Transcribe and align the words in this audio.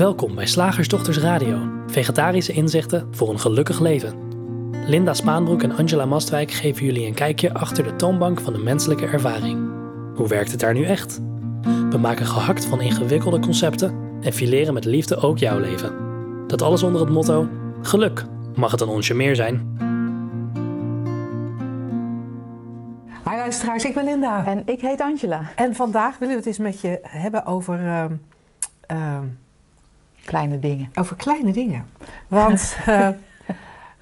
Welkom 0.00 0.34
bij 0.34 0.46
Slagersdochters 0.46 1.18
Radio, 1.18 1.68
vegetarische 1.86 2.52
inzichten 2.52 3.08
voor 3.10 3.28
een 3.28 3.40
gelukkig 3.40 3.80
leven. 3.80 4.14
Linda 4.86 5.14
Spaanbroek 5.14 5.62
en 5.62 5.76
Angela 5.76 6.04
Mastwijk 6.04 6.50
geven 6.50 6.84
jullie 6.84 7.06
een 7.06 7.14
kijkje 7.14 7.54
achter 7.54 7.84
de 7.84 7.96
toonbank 7.96 8.40
van 8.40 8.52
de 8.52 8.58
menselijke 8.58 9.06
ervaring. 9.06 9.70
Hoe 10.14 10.28
werkt 10.28 10.50
het 10.50 10.60
daar 10.60 10.74
nu 10.74 10.84
echt? 10.84 11.20
We 11.90 11.98
maken 11.98 12.26
gehakt 12.26 12.64
van 12.64 12.80
ingewikkelde 12.80 13.40
concepten 13.40 14.18
en 14.20 14.32
fileren 14.32 14.74
met 14.74 14.84
liefde 14.84 15.16
ook 15.16 15.38
jouw 15.38 15.58
leven. 15.58 15.94
Dat 16.46 16.62
alles 16.62 16.82
onder 16.82 17.00
het 17.00 17.10
motto: 17.10 17.48
geluk, 17.82 18.24
mag 18.54 18.70
het 18.70 18.80
een 18.80 18.88
onsje 18.88 19.14
meer 19.14 19.36
zijn? 19.36 19.76
Hi 23.24 23.36
luisteraars, 23.36 23.84
ik 23.84 23.94
ben 23.94 24.04
Linda. 24.04 24.46
En 24.46 24.62
ik 24.66 24.80
heet 24.80 25.00
Angela. 25.00 25.50
En 25.56 25.74
vandaag 25.74 26.18
willen 26.18 26.34
we 26.34 26.40
het 26.40 26.48
eens 26.48 26.58
met 26.58 26.80
je 26.80 26.98
hebben 27.02 27.46
over, 27.46 27.86
ehm, 27.86 28.14
ehm, 28.86 29.24
Kleine 30.24 30.58
dingen. 30.58 30.90
over 30.94 31.16
kleine 31.16 31.52
dingen. 31.52 31.86
Want 32.28 32.76
eh, 32.86 33.08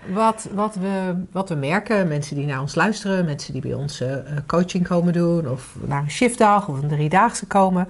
wat, 0.07 0.49
wat, 0.55 0.75
we, 0.75 1.25
wat 1.33 1.49
we 1.49 1.55
merken, 1.55 2.09
mensen 2.09 2.37
die 2.37 2.47
naar 2.47 2.61
ons 2.61 2.75
luisteren, 2.75 3.25
mensen 3.25 3.53
die 3.53 3.63
bij 3.63 3.75
ons 3.75 4.01
eh, 4.01 4.17
coaching 4.47 4.87
komen 4.87 5.13
doen, 5.13 5.49
of 5.49 5.75
naar 5.87 6.03
een 6.03 6.11
shiftdag 6.11 6.69
of 6.69 6.83
een 6.83 6.89
driedaagse 6.89 7.47
komen, 7.47 7.89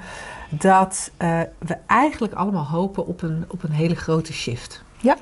dat 0.50 1.10
eh, 1.16 1.40
we 1.58 1.76
eigenlijk 1.86 2.32
allemaal 2.32 2.66
hopen 2.66 3.06
op 3.06 3.22
een, 3.22 3.44
op 3.48 3.62
een 3.62 3.72
hele 3.72 3.96
grote 3.96 4.32
shift. 4.32 4.82
Ja. 5.00 5.16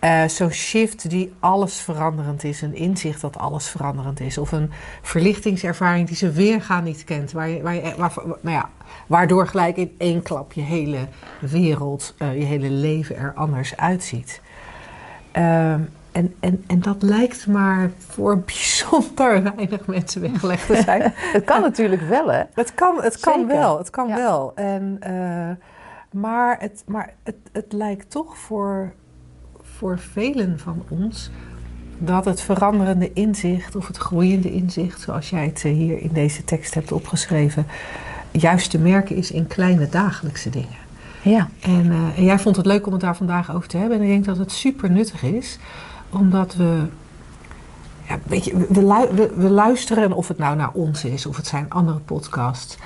Eh, 0.00 0.24
Zo'n 0.28 0.50
shift 0.52 1.10
die 1.10 1.32
alles 1.38 1.80
veranderend 1.80 2.44
is, 2.44 2.62
een 2.62 2.74
inzicht 2.74 3.20
dat 3.20 3.38
alles 3.38 3.68
veranderend 3.68 4.20
is, 4.20 4.38
of 4.38 4.52
een 4.52 4.70
verlichtingservaring 5.02 6.06
die 6.06 6.16
ze 6.16 6.30
weergaan 6.30 6.84
niet 6.84 7.04
kent, 7.04 7.32
waar 7.32 7.48
je, 7.48 7.62
waar 7.62 7.74
je, 7.74 7.94
waar, 7.96 8.12
nou 8.40 8.56
ja, 8.56 8.68
waardoor 9.06 9.46
gelijk 9.46 9.76
in 9.76 9.94
één 9.98 10.22
klap 10.22 10.52
je 10.52 10.60
hele 10.60 10.98
wereld, 11.40 12.14
eh, 12.18 12.38
je 12.38 12.44
hele 12.44 12.70
leven 12.70 13.16
er 13.16 13.32
anders 13.34 13.76
uitziet. 13.76 14.40
Ehm, 15.32 15.80
en, 16.12 16.34
en, 16.40 16.64
en 16.66 16.80
dat 16.80 17.02
lijkt 17.02 17.46
maar 17.46 17.90
voor 18.08 18.38
bijzonder 18.46 19.42
weinig 19.42 19.86
mensen 19.86 20.20
weggelegd 20.20 20.66
te 20.66 20.82
zijn. 20.84 21.12
Het 21.32 21.44
kan 21.44 21.60
natuurlijk 21.60 22.02
wel, 22.02 22.28
hè? 22.32 22.42
Het 22.54 22.74
kan, 22.74 23.02
het 23.02 23.20
kan 23.20 23.40
Zeker. 23.40 23.48
wel, 23.56 23.78
het 23.78 23.90
kan 23.90 24.08
Ja. 24.08 24.14
wel. 24.16 24.52
En, 24.54 24.96
eh, 25.00 25.50
maar 26.20 26.56
het, 26.60 26.82
maar 26.86 27.14
het, 27.22 27.36
het 27.52 27.72
lijkt 27.72 28.10
toch 28.10 28.36
voor, 28.38 28.92
voor 29.80 29.98
velen 29.98 30.58
van 30.58 30.82
ons 30.88 31.30
dat 31.98 32.24
het 32.24 32.40
veranderende 32.40 33.12
inzicht 33.12 33.76
of 33.76 33.86
het 33.86 33.96
groeiende 33.96 34.52
inzicht, 34.52 35.00
zoals 35.00 35.30
jij 35.30 35.44
het 35.44 35.64
eh, 35.64 35.72
hier 35.72 35.98
in 36.00 36.10
deze 36.12 36.44
tekst 36.44 36.74
hebt 36.74 36.92
opgeschreven, 36.92 37.66
juist 38.30 38.70
te 38.70 38.78
merken 38.78 39.16
is 39.16 39.30
in 39.30 39.46
kleine 39.46 39.88
dagelijkse 39.88 40.50
dingen. 40.50 40.78
Ja. 41.22 41.48
En, 41.60 41.90
eh, 41.90 42.18
en 42.18 42.24
jij 42.24 42.38
vond 42.38 42.56
het 42.56 42.66
leuk 42.66 42.86
om 42.86 42.92
het 42.92 43.00
daar 43.00 43.16
vandaag 43.16 43.54
over 43.54 43.68
te 43.68 43.76
hebben. 43.76 43.96
En 43.96 44.02
ik 44.02 44.08
denk 44.10 44.24
dat 44.24 44.36
het 44.36 44.52
super 44.52 44.90
nuttig 44.90 45.22
is, 45.22 45.58
omdat 46.10 46.54
we. 46.54 46.82
Ja, 48.08 48.18
weet 48.26 48.44
je, 48.44 48.56
we- 48.56 49.32
we 49.36 49.50
luisteren, 49.50 50.12
of 50.12 50.28
het 50.28 50.38
nou 50.38 50.56
naar 50.56 50.70
ons 50.72 51.04
is 51.04 51.26
of 51.26 51.36
het 51.36 51.46
zijn 51.46 51.66
andere 51.68 51.98
podcasts. 51.98 52.76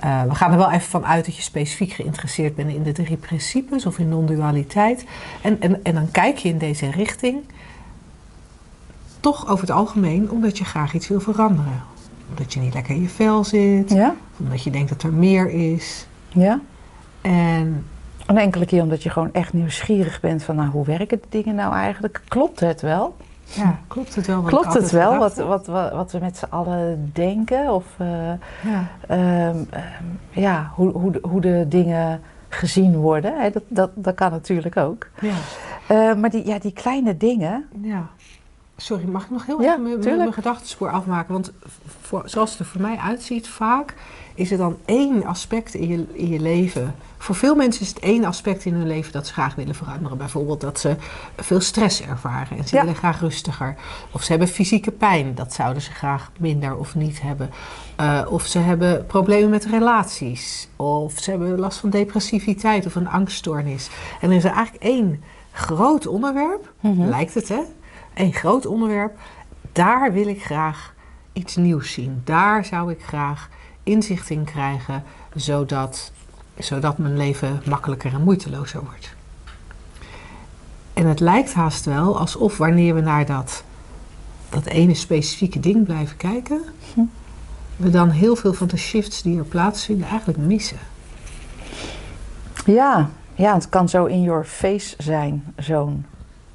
Eh, 0.00 0.22
we 0.22 0.34
gaan 0.34 0.52
er 0.52 0.58
wel 0.58 0.70
even 0.70 0.88
van 0.88 1.06
uit 1.06 1.24
dat 1.24 1.36
je 1.36 1.42
specifiek 1.42 1.92
geïnteresseerd 1.92 2.54
bent 2.54 2.70
in 2.70 2.82
de 2.82 2.92
drie 2.92 3.16
principes 3.16 3.86
of 3.86 3.98
in 3.98 4.08
non-dualiteit. 4.08 5.04
En, 5.42 5.60
en, 5.60 5.84
en 5.84 5.94
dan 5.94 6.10
kijk 6.10 6.38
je 6.38 6.48
in 6.48 6.58
deze 6.58 6.90
richting, 6.90 7.36
toch 9.20 9.48
over 9.48 9.60
het 9.60 9.70
algemeen, 9.76 10.30
omdat 10.30 10.58
je 10.58 10.64
graag 10.64 10.94
iets 10.94 11.08
wil 11.08 11.20
veranderen. 11.20 11.82
Omdat 12.28 12.52
je 12.52 12.60
niet 12.60 12.74
lekker 12.74 12.94
in 12.94 13.02
je 13.02 13.08
vel 13.08 13.44
zit, 13.44 13.90
Ja? 13.90 14.14
omdat 14.36 14.62
je 14.62 14.70
denkt 14.70 14.88
dat 14.88 15.02
er 15.02 15.12
meer 15.12 15.50
is. 15.50 16.06
Ja. 16.28 16.60
En 17.20 17.86
Een 18.26 18.38
enkele 18.38 18.66
keer 18.66 18.82
omdat 18.82 19.02
je 19.02 19.10
gewoon 19.10 19.32
echt 19.32 19.52
nieuwsgierig 19.52 20.20
bent 20.20 20.42
van, 20.42 20.56
nou, 20.56 20.70
hoe 20.70 20.84
werken 20.84 21.18
de 21.20 21.26
dingen 21.28 21.54
nou 21.54 21.74
eigenlijk? 21.74 22.20
Klopt 22.28 22.60
het 22.60 22.80
wel? 22.80 23.16
Ja, 23.54 23.78
klopt 23.86 24.14
het 24.14 24.26
wel? 24.26 24.42
Wat 24.42 24.50
Klopt 24.50 24.74
het 24.74 24.90
wel 24.90 25.18
wat, 25.18 25.36
wat, 25.36 25.66
wat, 25.66 25.92
wat 25.92 26.12
we 26.12 26.18
met 26.18 26.36
z'n 26.36 26.44
allen 26.48 27.10
denken? 27.14 27.72
Of 27.74 27.84
eh, 27.96 28.08
Ja, 28.62 28.88
ehm, 29.08 29.56
ehm, 29.70 29.94
ja, 30.30 30.70
hoe, 30.74 30.90
hoe, 30.92 31.10
de- 31.12 31.18
hoe 31.22 31.40
de 31.40 31.64
dingen 31.68 32.20
gezien 32.48 32.96
worden? 32.96 33.40
Hè? 33.40 33.50
Dat, 33.50 33.62
dat, 33.68 33.90
dat 33.94 34.14
kan 34.14 34.30
natuurlijk 34.30 34.76
ook. 34.76 35.06
ja, 35.20 35.32
Eh, 35.86 36.14
maar 36.14 36.30
die, 36.30 36.46
ja, 36.46 36.58
die 36.58 36.72
kleine 36.72 37.16
dingen, 37.16 37.68
ja. 37.82 38.06
Sorry, 38.76 39.04
mag 39.08 39.24
ik 39.24 39.30
nog 39.30 39.46
heel 39.46 39.62
Ja, 39.62 39.70
even 39.72 39.82
mijn- 40.00 40.16
mijn, 40.18 40.32
gedachtenspoor 40.32 40.90
afmaken? 40.90 41.32
Want 41.32 41.52
voor, 42.00 42.22
zoals 42.24 42.50
het 42.50 42.58
er 42.58 42.64
voor 42.66 42.80
mij 42.80 42.96
uitziet, 42.96 43.48
vaak 43.48 43.94
is 44.38 44.50
er 44.50 44.58
dan 44.58 44.76
één 44.84 45.24
aspect 45.24 45.74
in 45.74 45.88
je, 45.88 46.04
in 46.12 46.28
je 46.28 46.40
leven. 46.40 46.94
Voor 47.18 47.34
veel 47.34 47.54
mensen 47.54 47.82
is 47.82 47.88
het 47.88 47.98
één 47.98 48.24
aspect 48.24 48.64
in 48.64 48.74
hun 48.74 48.86
leven 48.86 49.12
dat 49.12 49.26
ze 49.26 49.32
graag 49.32 49.54
willen 49.54 49.74
veranderen. 49.74 50.18
Bijvoorbeeld 50.18 50.60
dat 50.60 50.80
ze 50.80 50.96
veel 51.36 51.60
stress 51.60 52.02
ervaren 52.02 52.58
en 52.58 52.64
ze 52.68 52.74
Ja. 52.74 52.80
willen 52.80 52.96
graag 52.96 53.20
rustiger. 53.20 53.76
Of 54.12 54.22
ze 54.22 54.30
hebben 54.30 54.48
fysieke 54.48 54.90
pijn, 54.90 55.34
dat 55.34 55.52
zouden 55.52 55.82
ze 55.82 55.90
graag 55.90 56.30
minder 56.38 56.76
of 56.76 56.94
niet 56.94 57.22
hebben. 57.22 57.50
Eh, 57.96 58.26
of 58.28 58.46
ze 58.46 58.58
hebben 58.58 59.06
problemen 59.06 59.50
met 59.50 59.64
relaties. 59.64 60.68
Of 60.76 61.18
ze 61.18 61.30
hebben 61.30 61.58
last 61.58 61.78
van 61.78 61.90
depressiviteit 61.90 62.86
of 62.86 62.94
een 62.94 63.08
angststoornis. 63.08 63.90
En 64.20 64.30
er 64.30 64.36
is 64.36 64.44
er 64.44 64.52
eigenlijk 64.52 64.84
één 64.84 65.22
groot 65.52 66.06
onderwerp, 66.06 66.72
Mhm. 66.80 67.08
lijkt 67.08 67.34
het 67.34 67.48
hè? 67.48 67.60
Een 68.14 68.32
groot 68.32 68.66
onderwerp. 68.66 69.18
Daar 69.72 70.12
wil 70.12 70.26
ik 70.26 70.42
graag 70.44 70.94
iets 71.32 71.56
nieuws 71.56 71.92
zien. 71.92 72.20
Daar 72.24 72.64
zou 72.64 72.90
ik 72.90 73.02
graag 73.04 73.48
inzicht 73.88 74.30
in 74.30 74.44
krijgen, 74.44 75.02
zodat, 75.34 76.12
zodat 76.58 76.98
mijn 76.98 77.16
leven 77.16 77.62
makkelijker 77.66 78.12
en 78.12 78.22
moeitelozer 78.22 78.80
wordt. 78.84 79.16
En 80.92 81.06
het 81.06 81.20
lijkt 81.20 81.54
haast 81.54 81.84
wel 81.84 82.18
alsof 82.18 82.56
wanneer 82.56 82.94
we 82.94 83.00
naar 83.00 83.26
dat, 83.26 83.64
dat 84.48 84.66
ene 84.66 84.94
specifieke 84.94 85.60
ding 85.60 85.84
blijven 85.84 86.16
kijken, 86.16 86.60
Hm. 86.94 87.00
we 87.76 87.90
dan 87.90 88.10
heel 88.10 88.36
veel 88.36 88.52
van 88.52 88.66
de 88.66 88.76
shifts 88.76 89.22
die 89.22 89.38
er 89.38 89.44
plaatsvinden 89.44 90.08
eigenlijk 90.08 90.38
missen. 90.38 90.78
Ja, 92.64 93.10
ja, 93.34 93.54
het 93.54 93.68
kan 93.68 93.88
zo 93.88 94.04
in 94.04 94.22
your 94.22 94.44
face 94.44 94.94
zijn, 94.98 95.44
zo'n 95.56 96.06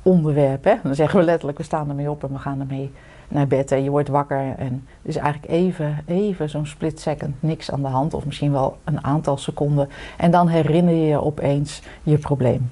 onderwerp. 0.02 0.64
Hè? 0.64 0.76
Dan 0.84 0.96
zeggen 0.96 1.20
we 1.20 1.26
letterlijk, 1.26 1.58
we 1.58 1.64
staan 1.64 1.90
ermee 1.90 2.10
op 2.10 2.24
en 2.24 2.32
we 2.32 2.40
gaan 2.40 2.60
ermee 2.60 2.92
naar 3.34 3.48
bed. 3.48 3.72
En 3.72 3.84
je 3.84 3.90
wordt 3.90 4.10
wakker 4.10 4.54
en 4.58 4.88
er 5.02 5.10
is 5.10 5.16
eigenlijk 5.16 5.52
even, 5.52 6.04
even 6.06 6.50
zo'n 6.50 6.66
split 6.66 7.00
second 7.00 7.36
niks 7.40 7.72
aan 7.72 7.82
de 7.82 7.88
hand. 7.88 8.14
Of 8.14 8.26
misschien 8.26 8.52
wel 8.52 8.78
een 8.84 9.04
aantal 9.04 9.38
seconden. 9.38 9.90
En 10.18 10.32
dan 10.32 10.48
herinner 10.48 10.94
je 10.94 11.06
je 11.06 11.22
opeens 11.22 11.82
je 12.04 12.18
probleem. 12.18 12.72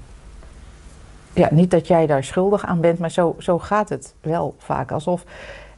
Ja, 1.34 1.48
niet 1.52 1.72
dat 1.72 1.88
jij 1.88 2.08
daar 2.08 2.24
schuldig 2.24 2.66
aan 2.66 2.82
bent, 2.82 3.00
maar 3.00 3.12
zo, 3.12 3.36
zo 3.38 3.60
gaat 3.60 3.90
het 3.90 4.14
wel 4.22 4.56
vaak. 4.58 4.92
Alsof, 4.92 5.24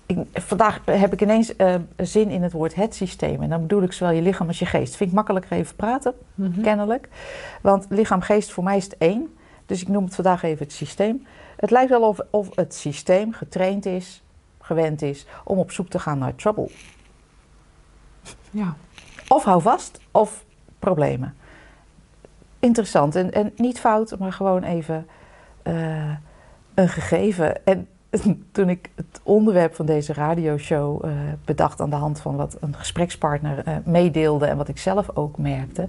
ik, 0.06 0.18
vandaag 0.34 0.82
heb 0.86 1.14
ik 1.14 1.22
ineens 1.22 1.56
eh, 1.56 1.76
zin 1.98 2.30
in 2.30 2.44
het 2.44 2.52
woord 2.52 2.76
het 2.76 2.96
systeem. 2.96 3.42
En 3.42 3.50
dan 3.50 3.62
bedoel 3.62 3.84
ik 3.84 3.94
zowel 3.94 4.14
je 4.14 4.22
lichaam 4.22 4.48
als 4.48 4.60
je 4.60 4.66
geest. 4.66 4.96
Vind 4.96 5.10
ik 5.10 5.16
makkelijker 5.16 5.52
even 5.52 5.76
praten 5.76 6.14
kennelijk. 6.62 7.10
Want 7.62 7.86
lichaam-geest 7.90 8.52
voor 8.52 8.64
mij 8.64 8.78
is 8.78 8.84
het 8.84 8.98
één. 8.98 9.34
Dus 9.66 9.82
ik 9.82 9.88
noem 9.88 10.04
het 10.04 10.16
vandaag 10.16 10.44
even 10.44 10.64
het 10.64 10.74
systeem. 10.74 11.26
Het 11.56 11.72
lijkt 11.72 11.90
wel 11.90 12.08
of, 12.08 12.20
of 12.30 12.56
het 12.56 12.74
systeem 12.74 13.34
getraind 13.34 13.86
is, 13.86 14.24
gewend 14.63 15.01
is, 15.01 15.25
om 15.44 15.57
op 15.57 15.72
zoek 15.72 15.90
te 15.90 16.00
gaan 16.00 16.18
naar 16.18 16.35
trouble. 16.35 16.69
Ja, 18.51 18.75
Of 19.28 19.44
hou 19.44 19.62
vast, 19.62 20.00
of 20.12 20.46
problemen. 20.79 21.35
Interessant 22.59 23.16
en, 23.16 23.31
en 23.31 23.52
niet 23.56 23.79
fout, 23.79 24.19
maar 24.19 24.34
gewoon 24.34 24.63
even 24.63 25.07
eh, 25.63 26.09
een 26.73 26.90
gegeven. 26.90 27.66
En 27.66 27.88
toen 28.52 28.69
ik 28.69 28.90
het 28.96 29.19
onderwerp 29.23 29.75
van 29.75 29.85
deze 29.85 30.13
radioshow 30.13 31.06
eh, 31.06 31.12
bedacht 31.46 31.81
aan 31.81 31.90
de 31.90 31.96
hand 31.96 32.19
van 32.19 32.35
wat 32.35 32.57
een 32.59 32.75
gesprekspartner 32.75 33.59
eh, 33.66 33.75
meedeelde 33.85 34.46
en 34.46 34.58
wat 34.58 34.67
ik 34.67 34.78
zelf 34.78 35.09
ook 35.14 35.38
merkte, 35.38 35.88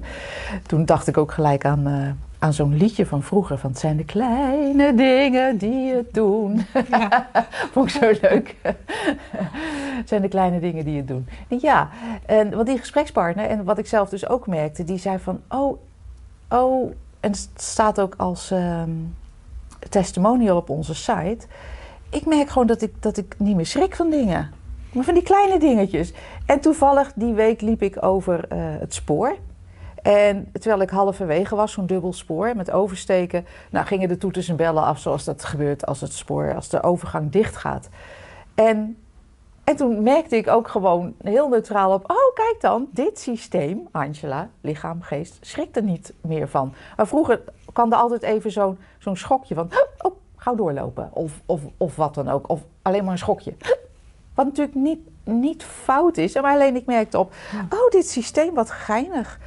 toen 0.66 0.84
dacht 0.84 1.06
ik 1.06 1.16
ook 1.16 1.32
gelijk 1.32 1.64
aan, 1.64 2.16
aan 2.44 2.52
zo'n 2.52 2.76
liedje 2.76 3.06
van 3.06 3.22
vroeger. 3.22 3.58
Van 3.58 3.70
het 3.70 3.78
zijn 3.78 3.96
de 3.96 4.04
kleine 4.04 4.94
dingen 4.94 5.56
die 5.56 5.94
het 5.94 6.14
doen. 6.14 6.66
ja. 6.90 7.28
Vond 7.72 7.94
ik 7.94 8.02
zo 8.02 8.12
leuk. 8.20 8.56
Het 9.96 10.08
zijn 10.08 10.22
de 10.22 10.28
kleine 10.28 10.60
dingen 10.60 10.84
die 10.84 10.96
het 10.96 11.08
doen. 11.08 11.28
En 11.48 11.58
ja, 11.60 11.88
en 12.26 12.56
wat 12.56 12.66
die 12.66 12.78
gesprekspartner 12.78 13.46
en 13.46 13.64
wat 13.64 13.78
ik 13.78 13.86
zelf 13.86 14.08
dus 14.08 14.28
ook 14.28 14.46
merkte, 14.46 14.84
die 14.84 14.98
zei 14.98 15.18
van, 15.18 15.40
oh, 15.48 15.78
oh, 16.48 16.90
en 17.20 17.30
het 17.30 17.48
staat 17.54 18.00
ook 18.00 18.14
als 18.16 18.50
ehm, 18.50 18.90
testimonial 19.88 20.56
op 20.56 20.68
onze 20.68 20.94
site. 20.94 21.46
Ik 22.10 22.26
merk 22.26 22.48
gewoon 22.48 22.66
dat 22.66 22.82
ik, 22.82 23.02
dat 23.02 23.16
ik 23.16 23.34
niet 23.38 23.56
meer 23.56 23.66
schrik 23.66 23.96
van 23.96 24.10
dingen. 24.10 24.52
Maar 24.92 25.04
van 25.04 25.14
die 25.14 25.22
kleine 25.22 25.58
dingetjes. 25.58 26.12
En 26.46 26.60
toevallig 26.60 27.12
die 27.14 27.32
week 27.32 27.60
liep 27.60 27.82
ik 27.82 28.04
over 28.04 28.48
eh, 28.48 28.58
het 28.58 28.94
spoor. 28.94 29.36
En 30.04 30.50
terwijl 30.52 30.82
ik 30.82 30.90
halverwege 30.90 31.56
was, 31.56 31.72
zo'n 31.72 31.86
dubbel 31.86 32.12
spoor 32.12 32.56
met 32.56 32.70
oversteken, 32.70 33.46
nou, 33.70 33.86
gingen 33.86 34.08
de 34.08 34.16
toeters 34.16 34.48
en 34.48 34.56
bellen 34.56 34.82
af 34.82 34.98
zoals 34.98 35.24
dat 35.24 35.44
gebeurt 35.44 35.86
als 35.86 36.00
het 36.00 36.12
spoor, 36.12 36.54
als 36.54 36.68
de 36.68 36.82
overgang 36.82 37.30
dicht 37.30 37.56
gaat. 37.56 37.88
En 38.54 38.96
En 39.64 39.76
toen 39.76 40.02
merkte 40.02 40.36
ik 40.36 40.48
ook 40.48 40.68
gewoon 40.68 41.14
heel 41.22 41.48
neutraal 41.48 41.92
op: 41.92 42.10
oh, 42.10 42.34
kijk 42.34 42.56
dan, 42.60 42.88
dit 42.90 43.18
systeem, 43.18 43.88
Angela, 43.90 44.48
lichaam, 44.60 45.02
geest, 45.02 45.38
schrikt 45.40 45.76
er 45.76 45.82
niet 45.82 46.12
meer 46.20 46.48
van. 46.48 46.74
Maar 46.96 47.06
vroeger 47.06 47.40
kwam 47.72 47.92
er 47.92 47.98
altijd 47.98 48.22
even 48.22 48.50
zo'n 48.50 48.78
zo'n 48.98 49.16
schokje 49.16 49.54
van: 49.54 49.70
oh, 49.98 50.12
gauw 50.36 50.54
doorlopen. 50.54 51.10
Of, 51.12 51.40
of, 51.46 51.60
of 51.76 51.96
wat 51.96 52.14
dan 52.14 52.28
ook. 52.28 52.48
Of 52.48 52.60
alleen 52.82 53.02
maar 53.02 53.12
een 53.12 53.18
schokje. 53.18 53.54
Wat 54.34 54.46
natuurlijk 54.46 54.76
niet, 54.76 55.08
niet 55.24 55.62
fout 55.64 56.16
is, 56.16 56.34
maar 56.34 56.54
alleen 56.54 56.76
ik 56.76 56.86
merkte 56.86 57.18
op: 57.18 57.32
oh, 57.70 57.90
dit 57.90 58.08
systeem, 58.08 58.54
wat 58.54 58.70
geinig. 58.70 59.38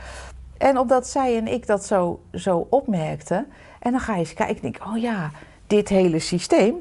En 0.57 0.77
omdat 0.77 1.07
zij 1.07 1.37
en 1.37 1.47
ik 1.47 1.67
dat 1.67 1.85
zo, 1.85 2.19
zo 2.33 2.67
opmerkten, 2.69 3.47
en 3.79 3.91
dan 3.91 3.99
ga 3.99 4.13
je 4.13 4.19
eens 4.19 4.33
kijken 4.33 4.55
en 4.55 4.61
denk: 4.61 4.79
oh 4.87 4.97
ja, 4.97 5.31
dit 5.67 5.89
hele 5.89 6.19
systeem, 6.19 6.75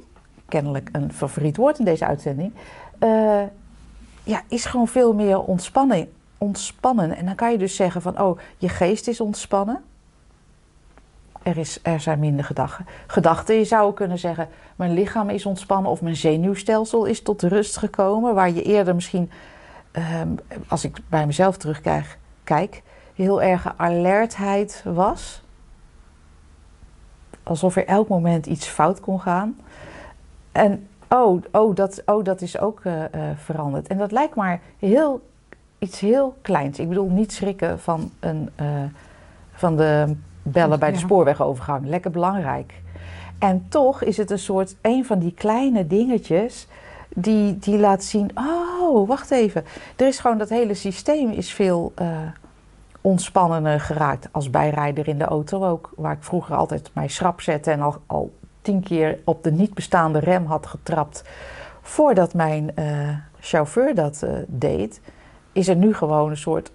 kennelijk 0.49 0.89
een 0.93 1.13
favoriet 1.13 1.57
woord 1.57 1.79
in 1.79 1.85
deze 1.85 2.07
uitzending 2.07 2.53
uh, 3.01 3.43
ja, 4.23 4.43
is 4.49 4.65
gewoon 4.65 4.89
veel 4.89 5.15
meer 5.15 5.41
ontspanning, 5.41 6.09
ontspannen. 6.39 7.17
En 7.17 7.25
dan 7.27 7.35
kan 7.35 7.53
je 7.53 7.59
dus 7.59 7.77
zeggen 7.77 8.03
van, 8.03 8.21
oh, 8.21 8.39
je 8.59 8.69
geest 8.69 9.09
is 9.09 9.21
ontspannen. 9.21 9.83
Er, 11.43 11.59
is, 11.59 11.79
er 11.83 12.01
zijn 12.01 12.19
minder 12.19 12.45
gedachten. 12.45 12.87
Gedachten, 13.07 13.55
je 13.55 13.65
zou 13.65 13.95
kunnen 13.95 14.19
zeggen, 14.19 14.49
mijn 14.77 14.93
lichaam 14.93 15.31
is 15.31 15.47
ontspannen 15.47 15.91
of 15.91 16.03
mijn 16.03 16.17
zenuwstelsel 16.17 17.05
is 17.05 17.23
tot 17.23 17.43
rust 17.43 17.77
gekomen. 17.77 18.35
Waar 18.35 18.51
je 18.51 18.63
eerder 18.63 18.95
misschien, 18.95 19.31
um, 20.21 20.39
als 20.69 20.85
ik 20.85 20.97
bij 21.09 21.27
mezelf 21.27 21.57
terugkijk, 21.57 22.19
kijk, 22.45 22.83
heel 23.17 23.43
erg 23.43 23.75
alertheid 23.77 24.83
was. 24.85 25.43
Alsof 27.43 27.77
er 27.77 27.87
elk 27.87 28.09
moment 28.09 28.47
iets 28.47 28.67
fout 28.67 29.01
kon 29.01 29.21
gaan. 29.21 29.59
En 30.53 30.89
Oh, 31.09 31.43
oh, 31.53 31.75
dat, 31.75 32.03
oh, 32.07 32.25
dat 32.25 32.41
is 32.41 32.59
ook 32.59 32.81
uh, 32.85 32.95
uh, 32.95 33.07
veranderd. 33.37 33.87
En 33.87 33.99
dat 33.99 34.13
lijkt 34.13 34.35
maar 34.35 34.61
heel, 34.79 35.21
iets 35.79 36.01
heel 36.01 36.37
kleins. 36.43 36.79
Ik 36.79 36.89
bedoel, 36.89 37.09
niet 37.09 37.33
schrikken 37.33 37.81
van, 37.81 38.11
een, 38.21 38.51
uh, 38.61 38.67
van 39.53 39.77
de 39.77 40.17
bellen 40.43 40.79
bij 40.79 40.93
de 40.93 40.99
spoorwegovergang. 40.99 41.87
Lekker 41.87 42.11
belangrijk. 42.11 42.75
En 43.39 43.67
toch 43.69 44.03
is 44.03 44.17
het 44.17 44.31
een 44.31 44.39
soort, 44.39 44.77
een 44.83 45.05
van 45.05 45.19
die 45.19 45.33
kleine 45.33 45.87
dingetjes 45.87 46.67
die, 47.09 47.59
die 47.59 47.79
laat 47.79 48.05
zien, 48.05 48.31
oh, 48.35 49.09
wacht 49.09 49.31
even. 49.31 49.65
Er 49.97 50.07
is 50.07 50.19
gewoon, 50.19 50.39
dat 50.39 50.49
hele 50.49 50.75
systeem 50.75 51.31
is 51.31 51.53
veel 51.53 51.93
ontspannender 53.07 53.81
geraakt. 53.81 54.29
Als 54.33 54.51
bijrijder 54.51 55.09
in 55.09 55.19
de 55.19 55.25
auto 55.25 55.65
ook, 55.65 55.93
waar 55.97 56.13
ik 56.13 56.23
vroeger 56.23 56.57
altijd 56.57 56.91
mij 56.93 57.09
schrap 57.09 57.41
zette 57.41 57.71
en 57.71 57.81
al, 57.81 57.97
al 58.07 58.33
tien 58.63 58.83
keer 58.83 59.19
op 59.25 59.43
de 59.43 59.53
niet 59.53 59.75
bestaande 59.75 60.19
rem 60.19 60.47
had 60.47 60.67
getrapt 60.67 61.25
voordat 61.83 62.35
mijn 62.35 62.71
uh, 62.79 63.09
chauffeur 63.41 63.95
dat 63.95 64.21
uh, 64.25 64.31
deed, 64.47 65.01
is 65.53 65.69
er 65.69 65.77
nu 65.77 65.95
gewoon 65.95 66.31
een 66.31 66.37
soort 66.37 66.71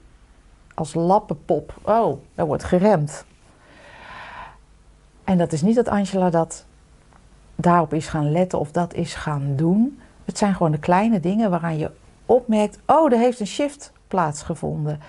als 0.73 0.93
lappenpop. 0.93 1.73
Oh, 1.81 2.21
er 2.35 2.45
wordt 2.45 2.63
geremd. 2.63 3.25
En 5.23 5.37
dat 5.37 5.51
is 5.51 5.61
niet 5.61 5.75
dat 5.75 5.87
Angela 5.87 6.29
dat 6.29 6.65
daarop 7.55 7.93
is 7.93 8.07
gaan 8.07 8.31
letten 8.31 8.59
of 8.59 8.71
dat 8.71 8.93
is 8.93 9.13
gaan 9.13 9.55
doen. 9.55 9.99
Het 10.25 10.37
zijn 10.37 10.53
gewoon 10.53 10.71
de 10.71 10.79
kleine 10.79 11.19
dingen 11.19 11.49
waaraan 11.49 11.77
je 11.77 11.91
opmerkt: 12.25 12.79
oh, 12.85 13.11
er 13.11 13.19
heeft 13.19 13.39
een 13.39 13.47
shift 13.47 13.91
plaatsgevonden. 14.07 14.99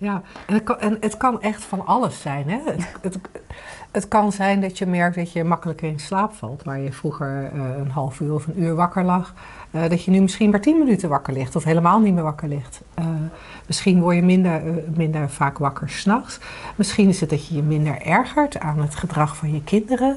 Ja, 0.00 0.22
en 0.46 0.54
het, 0.54 0.64
kan, 0.64 0.78
en 0.78 0.96
het 1.00 1.16
kan 1.16 1.42
echt 1.42 1.62
van 1.62 1.86
alles 1.86 2.20
zijn. 2.20 2.50
Hè? 2.50 2.58
Het, 2.64 2.88
het, 3.02 3.18
het, 3.90 4.08
kan 4.08 4.32
zijn 4.32 4.60
dat 4.60 4.78
je 4.78 4.86
merkt 4.86 5.16
dat 5.16 5.32
je 5.32 5.44
makkelijker 5.44 5.88
in 5.88 5.98
slaap 5.98 6.32
valt. 6.32 6.62
Waar 6.62 6.80
je 6.80 6.92
vroeger 6.92 7.50
uh, 7.54 7.62
een 7.78 7.90
half 7.90 8.20
uur 8.20 8.34
of 8.34 8.46
een 8.46 8.62
uur 8.62 8.74
wakker 8.74 9.04
lag. 9.04 9.34
Uh, 9.70 9.88
dat 9.88 10.04
je 10.04 10.10
nu 10.10 10.20
misschien 10.20 10.50
maar 10.50 10.60
tien 10.60 10.78
minuten 10.78 11.08
wakker 11.08 11.32
ligt. 11.32 11.56
Of 11.56 11.64
helemaal 11.64 12.00
niet 12.00 12.14
meer 12.14 12.22
wakker 12.22 12.48
ligt. 12.48 12.80
Uh, 12.98 13.06
misschien 13.66 14.00
word 14.00 14.16
je 14.16 14.22
minder, 14.22 14.62
minder 14.94 15.30
vaak 15.30 15.58
wakker 15.58 15.88
s'nachts. 15.88 16.38
Misschien 16.76 17.08
is 17.08 17.20
het 17.20 17.30
dat 17.30 17.46
je 17.46 17.54
je 17.54 17.62
minder 17.62 18.02
ergert 18.02 18.58
aan 18.58 18.80
het 18.80 18.94
gedrag 18.94 19.36
van 19.36 19.52
je 19.52 19.62
kinderen. 19.62 20.16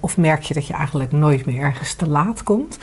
of 0.00 0.16
merk 0.16 0.42
je 0.42 0.54
dat 0.54 0.66
je 0.66 0.74
eigenlijk 0.74 1.12
nooit 1.12 1.46
meer 1.46 1.60
ergens 1.60 1.94
te 1.94 2.08
laat 2.08 2.42
komt. 2.42 2.78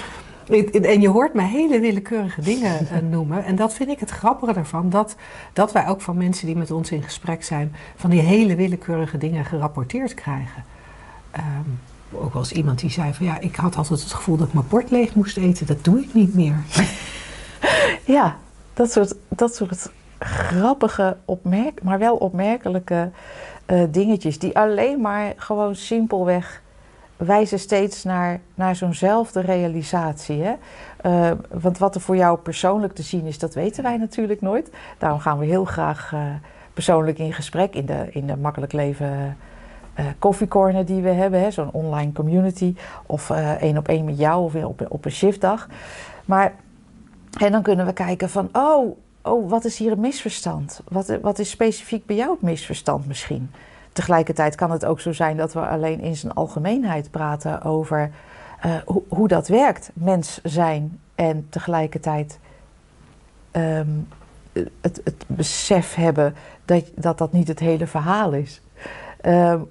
En 0.47 1.01
je 1.01 1.09
hoort 1.09 1.33
me 1.33 1.41
hele 1.41 1.79
willekeurige 1.79 2.41
dingen 2.41 2.87
eh, 2.89 2.97
noemen. 3.15 3.45
En 3.45 3.55
dat 3.55 3.73
vind 3.73 3.89
ik 3.89 3.99
het 3.99 4.09
grappige 4.09 4.53
ervan. 4.53 4.89
Dat, 4.89 5.15
dat 5.53 5.71
wij 5.71 5.87
ook 5.87 6.01
van 6.01 6.17
mensen 6.17 6.45
die 6.45 6.55
met 6.55 6.71
ons 6.71 6.91
in 6.91 7.03
gesprek 7.03 7.43
zijn... 7.43 7.75
van 7.95 8.09
die 8.09 8.21
hele 8.21 8.55
willekeurige 8.55 9.17
dingen 9.17 9.45
gerapporteerd 9.45 10.13
krijgen. 10.13 10.63
Um, 11.37 11.79
ook 12.11 12.33
als 12.33 12.51
iemand 12.51 12.79
die 12.79 12.89
zei 12.89 13.13
van... 13.13 13.25
ja, 13.25 13.39
ik 13.39 13.55
had 13.55 13.75
altijd 13.75 14.01
het 14.01 14.13
gevoel 14.13 14.37
dat 14.37 14.47
ik 14.47 14.53
mijn 14.53 14.67
bord 14.67 14.91
leeg 14.91 15.15
moest 15.15 15.37
eten. 15.37 15.65
Dat 15.65 15.83
doe 15.83 15.99
ik 15.99 16.13
niet 16.13 16.33
meer. 16.33 16.55
Ja, 18.05 18.37
dat 18.73 18.91
soort, 18.91 19.15
dat 19.27 19.55
soort 19.55 19.91
grappige, 20.19 21.17
opmerk, 21.25 21.83
maar 21.83 21.99
wel 21.99 22.15
opmerkelijke 22.15 23.11
uh, 23.67 23.83
dingetjes... 23.91 24.39
die 24.39 24.57
alleen 24.57 25.01
maar 25.01 25.33
gewoon 25.37 25.75
simpelweg 25.75 26.61
wijzen 27.17 27.59
steeds 27.59 28.03
naar, 28.03 28.39
naar 28.55 28.75
zo'nzelfde 28.75 29.39
realisatie. 29.39 30.41
Hè? 30.43 30.53
Uh, 31.05 31.31
want 31.51 31.77
wat 31.77 31.95
er 31.95 32.01
voor 32.01 32.15
jou 32.15 32.37
persoonlijk 32.37 32.93
te 32.93 33.03
zien 33.03 33.25
is, 33.25 33.39
dat 33.39 33.53
weten 33.53 33.83
wij 33.83 33.97
natuurlijk 33.97 34.41
nooit. 34.41 34.71
Daarom 34.97 35.19
gaan 35.19 35.39
we 35.39 35.45
heel 35.45 35.65
graag 35.65 36.11
uh, 36.13 36.19
persoonlijk 36.73 37.19
in 37.19 37.33
gesprek 37.33 37.75
in 37.75 37.85
de, 37.85 38.07
in 38.11 38.27
de 38.27 38.37
Makkelijk 38.37 38.73
Leven 38.73 39.37
uh, 39.99 40.05
koffiecorner 40.19 40.85
die 40.85 41.01
we 41.01 41.09
hebben. 41.09 41.53
Zo'n 41.53 41.71
online 41.71 42.11
community. 42.11 42.75
Of 43.05 43.29
één 43.59 43.77
op 43.77 43.87
één 43.87 44.05
met 44.05 44.17
jou 44.17 44.43
of 44.43 44.55
op, 44.55 44.85
op 44.89 45.05
een 45.05 45.11
shiftdag. 45.11 45.67
Maar 46.25 46.53
en 47.39 47.51
dan 47.51 47.61
kunnen 47.61 47.85
we 47.85 47.93
kijken 47.93 48.29
van, 48.29 48.49
oh, 48.51 48.97
oh, 49.21 49.49
wat 49.49 49.65
is 49.65 49.77
hier 49.77 49.91
een 49.91 49.99
misverstand? 49.99 50.81
Wat, 50.89 51.17
wat 51.21 51.39
is 51.39 51.49
specifiek 51.49 52.05
bij 52.05 52.15
jou 52.15 52.31
het 52.31 52.41
misverstand 52.41 53.07
misschien? 53.07 53.49
Tegelijkertijd 53.95 54.55
kan 54.55 54.71
het 54.71 54.85
ook 54.85 54.99
zo 54.99 55.13
zijn 55.13 55.37
dat 55.37 55.53
we 55.53 55.59
alleen 55.59 55.99
in 55.99 56.15
zijn 56.15 56.33
algemeenheid 56.33 57.11
praten 57.11 57.61
over 57.61 58.11
ho 58.85 59.05
hoe 59.07 59.27
dat 59.27 59.47
werkt, 59.47 59.91
mens 59.93 60.39
zijn 60.43 60.99
en 61.15 61.47
tegelijkertijd 61.49 62.39
um, 63.51 64.07
het, 64.81 65.01
het, 65.03 65.25
besef 65.27 65.93
hebben 65.93 66.35
dat, 66.65 66.91
dat 66.95 67.17
dat 67.17 67.31
niet 67.31 67.47
het 67.47 67.59
hele 67.59 67.87
verhaal 67.87 68.31
is. 68.31 68.61
Uh, 69.21 69.61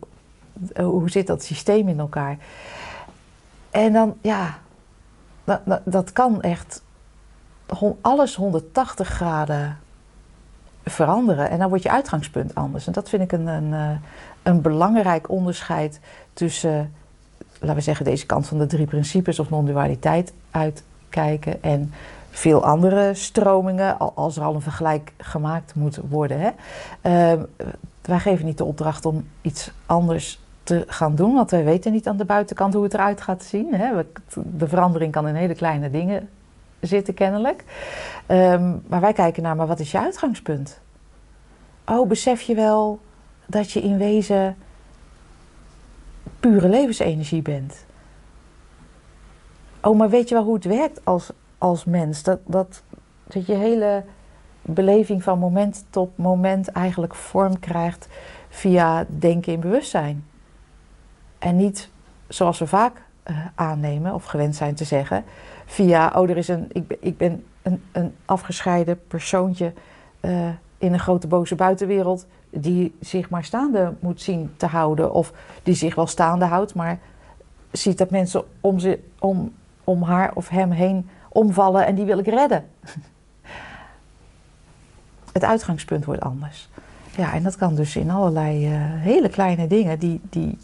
hoe 0.77 1.11
zit 1.11 1.27
dat 1.27 1.45
systeem 1.45 1.89
in 1.89 1.99
elkaar? 1.99 2.39
En 3.71 3.93
dan, 3.93 4.17
ja, 4.21 4.59
dat, 5.45 5.81
dat 5.85 6.13
kan 6.13 6.43
echt 6.43 6.83
alles 8.01 8.35
180 8.35 9.09
graden 9.09 9.79
veranderen. 10.85 11.51
En 11.51 11.59
dan 11.59 11.69
wordt 11.69 11.83
je 11.83 11.91
uitgangspunt 11.91 12.55
anders. 12.55 12.87
En 12.87 12.93
dat 12.93 13.09
vind 13.09 13.23
ik 13.23 13.33
een, 13.33 13.47
een, 13.47 13.73
eh, 13.73 13.91
een 14.43 14.61
belangrijk 14.61 15.31
onderscheid 15.31 16.01
tussen, 16.33 16.93
laten 17.61 17.77
we 17.77 17.81
zeggen, 17.81 18.05
deze 18.05 18.27
kant 18.27 18.47
van 18.47 18.59
de 18.59 18.67
drie 18.67 18.87
principes 18.87 19.39
of 19.39 19.51
non-dualiteit 19.51 20.33
uitkijken 20.51 21.63
en 21.63 21.93
veel 22.31 22.65
andere 22.65 23.15
stromingen, 23.15 23.99
als 23.99 24.37
er 24.37 24.43
al 24.43 24.55
een 24.55 24.61
vergelijk 24.61 25.13
gemaakt 25.19 25.75
moet 25.75 25.99
worden. 26.09 26.41
Hè. 26.41 26.51
Uh, 27.35 27.43
wij 28.03 28.19
geven 28.19 28.45
niet 28.45 28.59
de 28.59 28.65
opdracht 28.65 29.07
om 29.07 29.27
iets 29.41 29.71
anders 29.87 30.41
te 30.63 30.85
gaan 30.87 31.15
doen, 31.15 31.35
want 31.35 31.51
wij 31.51 31.65
weten 31.65 31.93
niet 31.93 32.09
aan 32.09 32.17
de 32.17 32.25
buitenkant 32.25 32.75
hoe 32.75 32.83
het 32.83 32.95
eruit 32.95 33.21
gaat 33.21 33.43
zien. 33.43 33.75
Hè. 33.75 33.93
De 34.35 34.69
verandering 34.69 35.13
kan 35.13 35.29
in 35.29 35.35
hele 35.35 35.55
kleine 35.55 35.91
dingen 35.91 36.29
zitten 36.87 37.15
kennelijk. 37.15 37.65
Um, 38.29 38.83
maar 38.87 39.01
wij 39.01 39.13
kijken 39.13 39.43
naar, 39.43 39.57
maar 39.57 39.67
wat 39.67 39.81
is 39.81 39.91
je 39.91 39.99
uitgangspunt? 39.99 40.81
Oh, 41.87 42.09
besef 42.09 42.41
je 42.41 42.55
wel 42.55 43.01
dat 43.47 43.71
je 43.71 43.81
in 43.81 43.99
wezen 43.99 44.57
pure 46.41 46.69
levensenergie 46.69 47.43
bent? 47.43 47.85
Oh, 49.81 49.97
maar 49.97 50.11
weet 50.11 50.29
je 50.29 50.35
wel 50.35 50.45
hoe 50.45 50.55
het 50.55 50.65
werkt 50.65 51.05
als, 51.05 51.31
als 51.59 51.85
mens? 51.85 52.23
Dat, 52.23 52.39
dat, 52.45 52.83
dat 53.27 53.47
je 53.47 53.55
hele 53.55 54.05
beleving 54.63 55.23
van 55.23 55.39
moment 55.39 55.85
tot 55.91 56.19
moment 56.19 56.69
eigenlijk 56.69 57.15
vorm 57.15 57.59
krijgt 57.59 58.09
via 58.49 59.07
denken 59.09 59.53
in 59.53 59.61
bewustzijn. 59.61 60.25
En 61.39 61.57
niet 61.57 61.91
zoals 62.29 62.59
we 62.59 62.67
vaak 62.67 63.03
uh, 63.31 63.39
aannemen 63.55 64.15
of 64.15 64.25
gewend 64.25 64.57
zijn 64.57 64.75
te 64.75 64.85
zeggen, 64.85 65.25
via, 65.67 66.13
oh, 66.15 66.31
er 66.31 66.37
is 66.37 66.49
een, 66.49 66.69
ik, 66.73 66.87
ben, 66.87 66.99
ik 67.01 67.17
ben 67.17 67.45
een, 67.63 67.83
een 67.93 68.15
afgescheiden 68.25 69.01
persoontje 69.07 69.73
uh, 70.21 70.49
in 70.79 70.93
een 70.93 70.99
grote 70.99 71.27
boze 71.27 71.55
buitenwereld, 71.55 72.27
die 72.51 72.95
zich 73.01 73.31
maar 73.31 73.45
staande 73.45 73.95
moet 74.01 74.21
zien 74.21 74.55
te 74.57 74.67
houden, 74.67 75.13
of 75.13 75.33
die 75.63 75.75
zich 75.75 75.95
wel 75.95 76.07
staande 76.07 76.45
houdt, 76.45 76.75
maar 76.75 76.99
ziet 77.71 77.99
dat 77.99 78.11
mensen 78.11 78.45
om, 78.61 78.79
ze, 78.79 78.99
om, 79.19 79.53
om 79.85 80.03
haar 80.03 80.35
of 80.35 80.49
hem 80.49 80.71
heen 80.71 81.09
omvallen 81.29 81.87
en 81.87 81.95
die 81.95 82.05
wil 82.05 82.19
ik 82.19 82.27
redden. 82.27 82.65
Het 85.33 85.45
uitgangspunt 85.45 86.05
wordt 86.05 86.21
anders. 86.21 86.69
Ja, 87.17 87.33
en 87.33 87.43
dat 87.43 87.57
kan 87.57 87.75
dus 87.75 87.97
in 87.97 88.11
allerlei 88.11 88.69
uh, 88.69 88.77
hele 88.81 89.29
kleine 89.29 89.67
dingen 89.67 89.99
die, 89.99 90.21
die 90.31 90.59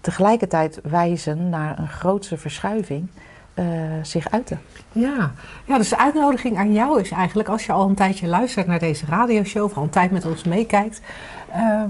tegelijkertijd 0.00 0.80
wijzen 0.82 1.48
naar 1.48 1.78
een 1.78 1.88
grootse 1.88 2.36
verschuiving 2.36 3.08
eh, 3.54 3.64
zich 4.02 4.30
uiten. 4.30 4.60
Ja. 4.92 5.32
ja, 5.64 5.78
dus 5.78 5.88
de 5.88 5.98
uitnodiging 5.98 6.58
aan 6.58 6.72
jou 6.72 7.00
is 7.00 7.10
eigenlijk, 7.10 7.48
als 7.48 7.66
je 7.66 7.72
al 7.72 7.88
een 7.88 7.94
tijdje 7.94 8.26
luistert 8.26 8.66
naar 8.66 8.78
deze 8.78 9.06
radioshow, 9.06 9.64
of 9.64 9.76
al 9.76 9.82
een 9.82 9.90
tijd 9.90 10.10
met 10.10 10.26
ons 10.26 10.44
meekijkt, 10.44 11.00
ehm, 11.52 11.88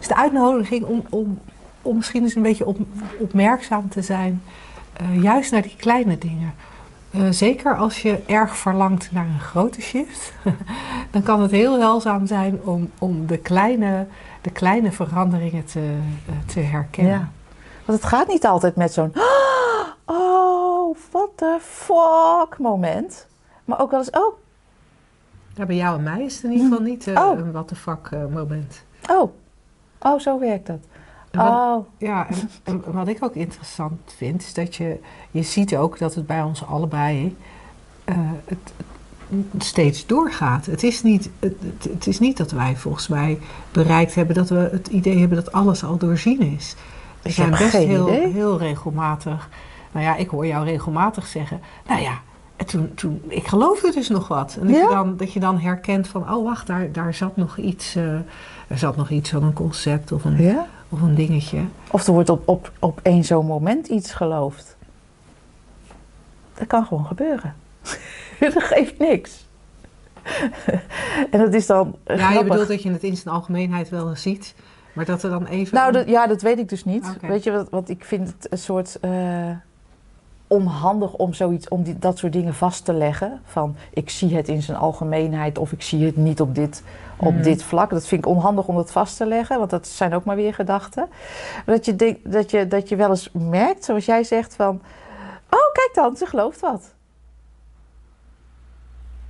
is 0.00 0.08
de 0.08 0.16
uitnodiging 0.16 0.84
om, 0.84 1.04
om, 1.10 1.38
om 1.82 1.96
misschien 1.96 2.22
eens 2.22 2.34
een 2.34 2.42
beetje 2.42 2.66
op, 2.66 2.78
opmerkzaam 3.18 3.88
te 3.88 4.02
zijn, 4.02 4.42
eh, 4.92 5.22
juist 5.22 5.52
naar 5.52 5.62
die 5.62 5.76
kleine 5.76 6.18
dingen. 6.18 6.54
Eh, 7.10 7.20
zeker 7.30 7.76
als 7.76 8.02
je 8.02 8.22
erg 8.26 8.56
verlangt 8.56 9.12
naar 9.12 9.26
een 9.26 9.40
grote 9.40 9.80
shift, 9.80 10.32
dan 11.10 11.22
kan 11.22 11.40
het 11.40 11.50
heel 11.50 11.80
helzaam 11.80 12.26
zijn 12.26 12.58
om, 12.62 12.90
om 12.98 13.26
de, 13.26 13.38
kleine, 13.38 14.06
de 14.40 14.50
kleine 14.50 14.92
veranderingen 14.92 15.64
te, 15.64 15.96
te 16.46 16.60
herkennen. 16.60 17.12
Ja. 17.12 17.28
Want 17.84 18.00
het 18.00 18.08
gaat 18.08 18.28
niet 18.28 18.46
altijd 18.46 18.76
met 18.76 18.92
zo'n. 18.92 19.12
Oh, 20.08 20.75
what 21.10 21.28
the 21.36 21.58
fuck 21.60 22.58
moment. 22.58 23.26
Maar 23.64 23.80
ook 23.80 23.90
wel 23.90 24.00
eens. 24.00 24.10
Oh, 24.10 24.34
Ja, 25.54 25.66
bij 25.66 25.76
jou 25.76 25.96
en 25.96 26.02
mij 26.02 26.22
is 26.24 26.34
het 26.34 26.44
in 26.44 26.50
ieder 26.52 26.66
geval 26.68 26.82
niet 26.84 27.06
eh, 27.06 27.24
Oh. 27.24 27.38
een 27.38 27.52
what 27.52 27.68
the 27.68 27.74
fuck 27.76 28.08
eh, 28.10 28.26
moment. 28.32 28.82
oh. 29.10 29.32
Oh, 29.98 30.18
zo 30.20 30.38
werkt 30.38 30.66
dat. 30.66 30.78
Wat- 31.32 31.46
Oh, 31.46 31.86
Ja, 31.98 32.26
en, 32.28 32.48
en 32.84 32.92
wat 32.92 33.08
ik 33.08 33.24
ook 33.24 33.34
interessant 33.34 34.00
vind, 34.16 34.42
is 34.42 34.54
dat 34.54 34.74
je, 34.74 35.00
je 35.30 35.42
ziet 35.42 35.76
ook 35.76 35.98
dat 35.98 36.14
het 36.14 36.26
bij 36.26 36.42
ons 36.42 36.66
allebei 36.66 37.36
eh, 38.04 38.16
het, 38.44 38.72
het 39.50 39.64
steeds 39.64 40.06
doorgaat. 40.06 40.66
Het 40.66 40.82
is, 40.82 41.02
niet, 41.02 41.30
het, 41.38 41.54
het- 41.82 42.06
is 42.06 42.18
niet 42.18 42.36
dat 42.36 42.50
wij 42.50 42.76
volgens 42.76 43.08
mij 43.08 43.38
bereikt 43.72 44.14
hebben 44.14 44.34
dat 44.34 44.48
we 44.48 44.68
het 44.72 44.86
idee 44.88 45.18
hebben 45.18 45.44
dat 45.44 45.52
alles 45.52 45.84
al 45.84 45.96
doorzien 45.96 46.40
is. 46.40 46.74
We 47.22 47.30
zijn 47.30 47.50
best 47.50 47.72
heel, 47.72 48.08
idee. 48.08 48.26
heel 48.32 48.58
regelmatig. 48.58 49.48
Nou 49.96 50.08
ja, 50.08 50.16
ik 50.16 50.28
hoor 50.28 50.46
jou 50.46 50.64
regelmatig 50.64 51.26
zeggen. 51.26 51.60
Nou 51.86 52.00
ja, 52.00 52.20
en 52.56 52.66
toen, 52.66 52.94
toen, 52.94 53.22
ik 53.28 53.46
geloofde 53.46 53.92
dus 53.92 54.08
nog 54.08 54.28
wat. 54.28 54.56
En 54.60 54.66
dat, 54.66 54.76
Ja? 54.76 54.82
je, 54.82 54.88
dan, 54.88 55.16
dat 55.16 55.32
je 55.32 55.40
dan 55.40 55.58
herkent 55.58 56.08
van, 56.08 56.32
oh 56.32 56.44
wacht, 56.44 56.66
daar, 56.66 56.92
daar 56.92 57.14
zat 57.14 57.36
nog 57.36 57.56
iets. 57.56 57.94
eh, 57.94 58.14
er 58.68 58.78
zat 58.78 58.96
nog 58.96 59.10
iets 59.10 59.30
van 59.30 59.42
een 59.42 59.52
concept 59.52 60.12
of 60.12 60.24
een, 60.24 60.42
ja. 60.42 60.66
of 60.88 61.02
een 61.02 61.14
dingetje. 61.14 61.58
Of 61.90 62.06
er 62.06 62.12
wordt 62.12 62.28
op, 62.28 62.48
op, 62.48 62.72
op 62.78 63.00
één 63.02 63.24
zo'n 63.24 63.46
moment 63.46 63.86
iets 63.86 64.12
geloofd. 64.12 64.76
Dat 66.54 66.66
kan 66.66 66.86
gewoon 66.86 67.06
gebeuren. 67.06 67.54
dat 68.40 68.62
geeft 68.62 68.98
niks. 68.98 69.46
en 71.30 71.38
dat 71.38 71.54
is 71.54 71.66
dan 71.66 71.96
Ja, 72.06 72.32
je 72.32 72.44
bedoelt 72.44 72.68
dat 72.68 72.82
je 72.82 72.90
het 72.90 73.02
in 73.02 73.16
zijn 73.16 73.34
algemeenheid 73.34 73.88
wel 73.88 74.08
eens 74.08 74.22
ziet, 74.22 74.54
maar 74.92 75.04
dat 75.04 75.22
er 75.22 75.30
dan 75.30 75.46
even. 75.46 75.74
Nou, 75.74 75.92
dat, 75.92 76.08
ja, 76.08 76.26
dat 76.26 76.42
weet 76.42 76.58
ik 76.58 76.68
dus 76.68 76.84
niet. 76.84 77.16
Weet 77.20 77.42
je 77.42 77.50
wat, 77.50 77.70
wat 77.70 77.88
ik 77.88 78.04
vind 78.04 78.28
het 78.28 78.52
een 78.52 78.58
soort 78.58 78.98
eh, 79.00 79.10
onhandig 80.46 81.12
om 81.12 81.32
zoiets, 81.34 81.68
om 81.68 81.82
die, 81.82 81.98
dat 81.98 82.18
soort 82.18 82.32
dingen 82.32 82.54
vast 82.54 82.84
te 82.84 82.92
leggen. 82.92 83.40
Van 83.44 83.76
ik 83.90 84.10
zie 84.10 84.36
het 84.36 84.48
in 84.48 84.62
zijn 84.62 84.76
algemeenheid 84.78 85.58
of 85.58 85.72
ik 85.72 85.82
zie 85.82 86.04
het 86.04 86.16
niet 86.16 86.40
op 86.40 86.54
dit, 86.54 86.82
op 87.16 87.32
Mhm. 87.32 87.42
dit 87.42 87.62
vlak. 87.62 87.90
Dat 87.90 88.06
vind 88.06 88.24
ik 88.24 88.30
onhandig 88.30 88.66
om 88.66 88.74
dat 88.76 88.92
vast 88.92 89.16
te 89.16 89.26
leggen, 89.26 89.58
want 89.58 89.70
dat 89.70 89.86
zijn 89.86 90.14
ook 90.14 90.24
maar 90.24 90.36
weer 90.36 90.54
gedachten. 90.54 91.08
Dat 91.66 91.84
je, 91.84 91.96
denk, 91.96 92.32
dat 92.32 92.50
je, 92.50 92.66
dat 92.68 92.88
je 92.88 92.96
wel 92.96 93.08
eens 93.10 93.30
merkt, 93.32 93.84
zoals 93.84 94.04
jij 94.04 94.24
zegt, 94.24 94.54
van 94.54 94.80
oh 95.50 95.72
kijk 95.72 95.90
dan, 95.94 96.16
ze 96.16 96.26
gelooft 96.26 96.60
wat. 96.60 96.94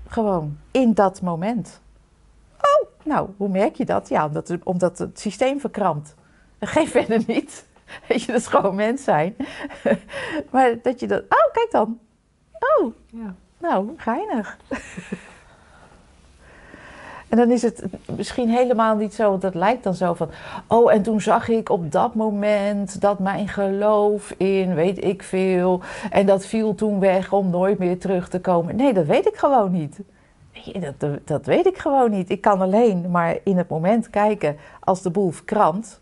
Gewoon 0.08 0.58
in 0.70 0.94
dat 0.94 1.20
moment. 1.22 1.80
Oh, 2.60 2.88
nou, 3.04 3.28
hoe 3.36 3.48
merk 3.48 3.74
je 3.74 3.84
dat? 3.84 4.08
Ja, 4.08 4.26
omdat, 4.26 4.52
omdat 4.62 4.98
het 4.98 5.20
systeem 5.20 5.60
verkrampt. 5.60 6.14
Geen 6.60 6.88
verder 6.88 7.22
niet. 7.26 7.66
Weet 8.08 8.22
je, 8.22 8.32
dat 8.32 8.40
is 8.40 8.46
gewoon 8.46 8.74
mens 8.74 9.04
zijn. 9.04 9.36
maar 10.52 10.74
dat 10.82 11.00
je 11.00 11.06
dat... 11.06 11.22
Oh, 11.22 11.52
kijk 11.52 11.68
dan. 11.70 11.98
Oh, 12.52 12.94
Ja. 13.10 13.34
nou, 13.58 13.90
geinig. 13.96 14.56
en 17.28 17.36
dan 17.36 17.50
is 17.50 17.62
het 17.62 17.84
misschien 18.16 18.48
helemaal 18.48 18.96
niet 18.96 19.14
zo, 19.14 19.30
want 19.30 19.42
dat 19.42 19.54
lijkt 19.54 19.84
dan 19.84 19.94
zo 19.94 20.14
van... 20.14 20.30
Oh, 20.66 20.92
en 20.92 21.02
toen 21.02 21.20
zag 21.20 21.48
ik 21.48 21.68
op 21.68 21.92
dat 21.92 22.14
moment 22.14 23.00
dat 23.00 23.18
mijn 23.18 23.48
geloof 23.48 24.30
in 24.30 24.74
weet 24.74 25.04
ik 25.04 25.22
veel... 25.22 25.80
en 26.10 26.26
dat 26.26 26.46
viel 26.46 26.74
toen 26.74 27.00
weg 27.00 27.32
om 27.32 27.50
nooit 27.50 27.78
meer 27.78 27.98
terug 27.98 28.28
te 28.28 28.40
komen. 28.40 28.76
Nee, 28.76 28.92
dat 28.92 29.06
weet 29.06 29.26
ik 29.26 29.36
gewoon 29.36 29.72
niet. 29.72 30.00
Dat, 30.98 31.18
dat 31.24 31.46
weet 31.46 31.66
ik 31.66 31.78
gewoon 31.78 32.10
niet. 32.10 32.30
Ik 32.30 32.40
kan 32.40 32.60
alleen 32.60 33.10
maar 33.10 33.38
in 33.44 33.56
het 33.56 33.68
moment 33.68 34.10
kijken 34.10 34.56
als 34.80 35.02
de 35.02 35.10
boel 35.10 35.30
verkrampt. 35.30 36.00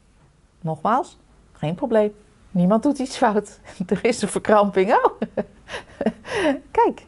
Nogmaals, 0.60 1.18
geen 1.64 1.74
probleem. 1.74 2.12
Niemand 2.50 2.82
doet 2.82 2.98
iets 2.98 3.16
fout. 3.16 3.60
Er 3.86 3.98
is 4.04 4.22
een 4.22 4.28
verkramping. 4.28 4.92
Oh, 4.92 5.20
kijk. 6.78 7.06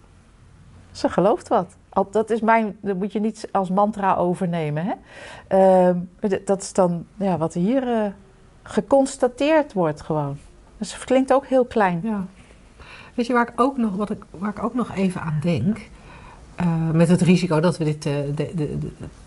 Ze 0.90 1.08
gelooft 1.08 1.48
wat. 1.48 1.76
Dat 2.10 2.30
is 2.30 2.40
mijn, 2.40 2.76
dat 2.80 2.96
moet 2.96 3.12
je 3.12 3.20
niet 3.20 3.48
als 3.52 3.70
mantra 3.70 4.14
overnemen. 4.16 4.84
Hè? 4.86 4.92
Ehm, 5.48 5.98
dat 6.44 6.62
is 6.62 6.72
dan 6.72 7.06
ja, 7.16 7.38
wat 7.38 7.54
hier 7.54 7.88
eh, 7.92 8.06
geconstateerd 8.62 9.72
wordt 9.72 10.02
gewoon. 10.02 10.38
Dus 10.78 10.94
het 10.94 11.04
klinkt 11.04 11.32
ook 11.32 11.46
heel 11.46 11.64
klein. 11.64 12.00
ja. 12.02 12.24
Weet 13.14 13.26
je 13.26 13.32
waar 13.32 13.48
ik 13.48 13.60
ook 13.60 13.76
nog, 13.76 13.96
wat 13.96 14.10
ik, 14.10 14.24
waar 14.30 14.50
ik 14.50 14.62
ook 14.62 14.74
nog 14.74 14.94
even 14.94 15.20
aan 15.20 15.38
denk? 15.42 15.88
Eh, 16.54 16.90
met 16.90 17.08
het 17.08 17.20
risico 17.20 17.60
dat 17.60 17.78
we 17.78 17.84
dit 17.84 18.06
eh, 18.06 18.12
de, 18.34 18.50
de- 18.54 18.78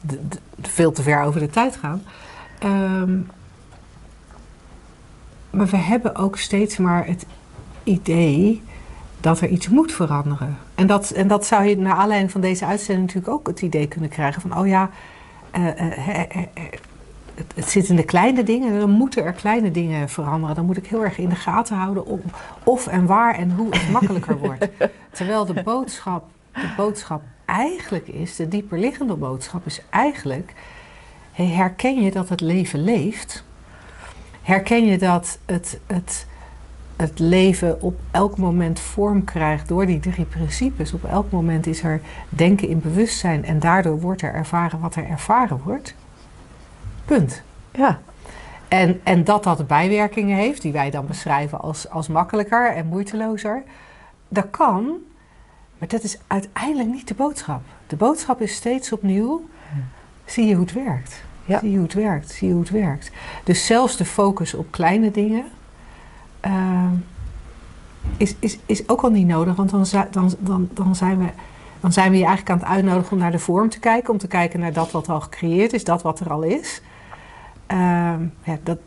de- 0.02 0.40
veel 0.62 0.92
te 0.92 1.02
ver 1.02 1.24
over 1.24 1.40
de 1.40 1.50
tijd 1.50 1.76
gaan. 1.76 2.02
Ehm, 2.60 3.20
maar 5.60 5.68
we 5.68 5.78
hebben 5.78 6.16
ook 6.16 6.38
steeds 6.38 6.78
maar 6.78 7.06
het 7.06 7.26
idee 7.84 8.62
dat 9.20 9.42
er 9.42 9.50
iets 9.50 9.70
moet 9.70 9.92
veranderen. 9.92 10.58
En 10.76 10.88
dat, 10.88 11.12
en 11.12 11.28
dat 11.28 11.46
zou 11.46 11.64
je 11.64 11.78
naar 11.78 11.96
aanleiding 11.96 12.32
van 12.32 12.42
deze 12.42 12.66
uitzending 12.66 13.08
natuurlijk 13.08 13.34
ook 13.34 13.48
het 13.48 13.62
idee 13.62 13.88
kunnen 13.88 14.10
krijgen 14.10 14.42
van, 14.42 14.58
oh 14.58 14.68
ja, 14.68 14.90
eh, 15.52 15.68
eh, 15.68 16.20
eh, 16.20 16.46
het, 17.36 17.54
het 17.56 17.70
zit 17.70 17.90
in 17.90 17.96
de 17.96 18.04
kleine 18.04 18.44
dingen, 18.44 18.80
dan 18.80 18.90
moeten 18.90 19.24
er 19.24 19.34
kleine 19.34 19.72
dingen 19.72 20.10
veranderen. 20.10 20.56
Dan 20.56 20.66
moet 20.66 20.78
ik 20.78 20.88
heel 20.88 21.04
erg 21.04 21.18
in 21.18 21.30
de 21.30 21.36
gaten 21.36 21.76
houden 21.76 22.24
of 22.64 22.88
en 22.88 23.06
waar 23.06 23.36
en 23.36 23.52
hoe 23.52 23.70
het 23.70 23.92
makkelijker 23.92 24.38
wordt. 24.48 24.68
Terwijl 25.12 25.46
de 25.46 25.64
boodschap, 25.64 26.26
de 26.54 26.74
boodschap 26.78 27.22
eigenlijk 27.46 28.08
is, 28.08 28.36
de 28.36 28.48
dieperliggende 28.48 29.16
boodschap 29.16 29.66
is 29.66 29.82
eigenlijk, 29.90 30.54
herken 31.32 32.02
je 32.02 32.12
dat 32.12 32.30
het 32.30 32.42
leven 32.42 32.84
leeft? 32.84 33.44
Herken 34.50 34.86
je 34.86 34.98
dat 34.98 35.40
het, 35.46 35.80
het, 35.88 36.26
het 36.96 37.20
leven 37.20 37.82
op 37.82 38.00
elk 38.12 38.38
moment 38.38 38.80
vorm 38.80 39.24
krijgt 39.24 39.68
door 39.68 39.86
die 39.86 40.00
drie 40.00 40.26
principes? 40.26 40.94
Op 40.94 41.04
elk 41.04 41.32
moment 41.32 41.68
is 41.68 41.84
er 41.84 42.02
denken 42.30 42.68
in 42.68 42.80
bewustzijn 42.80 43.46
en 43.46 43.60
daardoor 43.60 44.00
wordt 44.00 44.22
er 44.22 44.34
ervaren 44.34 44.80
wat 44.80 44.96
er 44.96 45.08
ervaren 45.08 45.62
wordt. 45.64 45.96
Punt. 47.06 47.42
Ja, 47.72 48.00
En, 48.68 49.00
en 49.04 49.24
dat 49.24 49.44
dat 49.44 49.68
bijwerkingen 49.68 50.38
heeft, 50.38 50.62
die 50.62 50.72
wij 50.72 50.90
dan 50.90 51.08
beschrijven 51.08 51.60
als, 51.60 51.90
als 51.90 52.08
makkelijker 52.08 52.74
en 52.74 52.86
moeitelozer, 52.86 53.64
dat 54.28 54.50
kan, 54.50 54.98
maar 55.78 55.88
dat 55.88 56.04
is 56.04 56.20
uiteindelijk 56.28 56.90
niet 56.90 57.08
de 57.08 57.14
boodschap. 57.14 57.62
De 57.88 57.96
boodschap 57.96 58.42
is 58.42 58.54
steeds 58.56 58.92
opnieuw, 58.92 59.50
zie 60.26 60.46
je 60.46 60.54
hoe 60.54 60.66
het 60.66 60.74
werkt. 60.74 61.28
Zie 61.58 61.74
hoe 61.74 61.84
het 61.84 61.94
werkt, 61.94 62.32
zie 62.32 62.52
hoe 62.52 62.60
het 62.60 62.70
werkt. 62.70 63.12
Dus 63.44 63.66
zelfs 63.66 63.98
de 63.98 64.06
focus 64.06 64.54
op 64.54 64.72
kleine 64.72 65.12
dingen 65.12 65.46
ehm, 66.40 66.94
is, 68.18 68.36
is, 68.40 68.58
is 68.66 68.90
ook 68.90 69.02
al 69.02 69.10
niet 69.10 69.28
nodig, 69.28 69.56
want 69.56 69.70
dan, 69.70 69.86
dan, 70.12 70.36
dan, 70.40 70.70
dan, 70.74 70.96
zijn 70.96 71.18
we, 71.18 71.28
dan 71.80 71.94
zijn 71.94 72.12
we 72.12 72.18
je 72.18 72.26
eigenlijk 72.26 72.52
aan 72.52 72.68
het 72.68 72.78
uitnodigen 72.78 73.12
om 73.12 73.18
naar 73.18 73.32
de 73.32 73.40
vorm 73.40 73.70
te 73.70 73.80
kijken, 73.80 74.14
om 74.14 74.20
te 74.20 74.28
kijken 74.28 74.60
naar 74.60 74.74
dat 74.74 74.92
wat 74.92 75.10
al 75.10 75.22
gecreëerd 75.22 75.74
is, 75.74 75.84
dat 75.84 76.02
wat 76.02 76.20
er 76.20 76.32
al 76.32 76.42
is. 76.42 76.82
Ehm, 77.66 78.24
ja, 78.44 78.58
dat, 78.64 78.78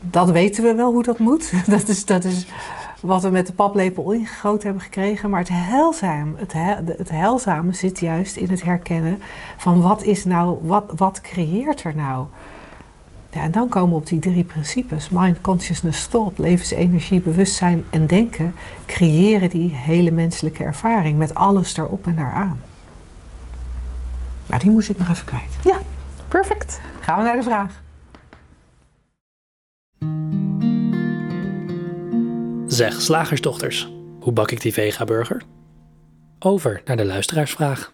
dat 0.00 0.30
weten 0.30 0.64
we 0.64 0.74
wel 0.74 0.92
hoe 0.92 1.02
dat 1.02 1.18
moet. 1.18 1.52
Dat 1.66 1.88
is, 1.88 2.04
dat 2.04 2.24
is 2.24 2.46
wat 3.00 3.22
we 3.22 3.30
met 3.30 3.46
de 3.46 3.52
paplepel 3.52 4.12
ingegoten 4.12 4.64
hebben 4.64 4.82
gekregen. 4.82 5.30
Maar 5.30 5.40
het, 5.40 5.48
heilzaam, 5.52 6.34
het, 6.36 6.52
het 6.98 7.10
heilzame 7.10 7.72
zit 7.72 8.00
juist 8.00 8.36
in 8.36 8.50
het 8.50 8.62
herkennen 8.62 9.22
van 9.56 9.80
wat 9.80 10.02
is 10.02 10.24
nou, 10.24 10.58
wat, 10.62 10.92
wat 10.96 11.20
creëert 11.20 11.82
er 11.82 11.94
nou? 11.96 12.26
Ja, 13.30 13.42
en 13.42 13.50
dan 13.50 13.68
komen 13.68 13.90
we 13.90 13.96
op 13.96 14.06
die 14.06 14.18
drie 14.18 14.44
principes. 14.44 15.08
Mind, 15.08 15.40
consciousness, 15.40 16.06
thought, 16.06 16.38
levensenergie, 16.38 17.20
bewustzijn 17.20 17.84
en 17.90 18.06
denken. 18.06 18.54
Creëren 18.86 19.50
die 19.50 19.70
hele 19.74 20.10
menselijke 20.10 20.64
ervaring 20.64 21.18
met 21.18 21.34
alles 21.34 21.76
erop 21.76 22.06
en 22.06 22.16
daaraan. 22.16 22.60
Nou, 24.46 24.62
die 24.62 24.70
moest 24.70 24.90
ik 24.90 24.98
nog 24.98 25.08
even 25.08 25.24
kwijt. 25.24 25.58
perfect. 26.28 26.80
Gaan 27.00 27.18
we 27.18 27.24
naar 27.24 27.36
de 27.36 27.42
vraag. 27.42 27.82
Zeg, 32.78 33.00
slagersdochters, 33.00 33.92
hoe 34.20 34.32
bak 34.32 34.50
ik 34.50 34.60
die 34.60 34.72
vega-burger? 34.72 35.42
Over 36.38 36.82
naar 36.84 36.96
de 36.96 37.04
luisteraarsvraag. 37.04 37.92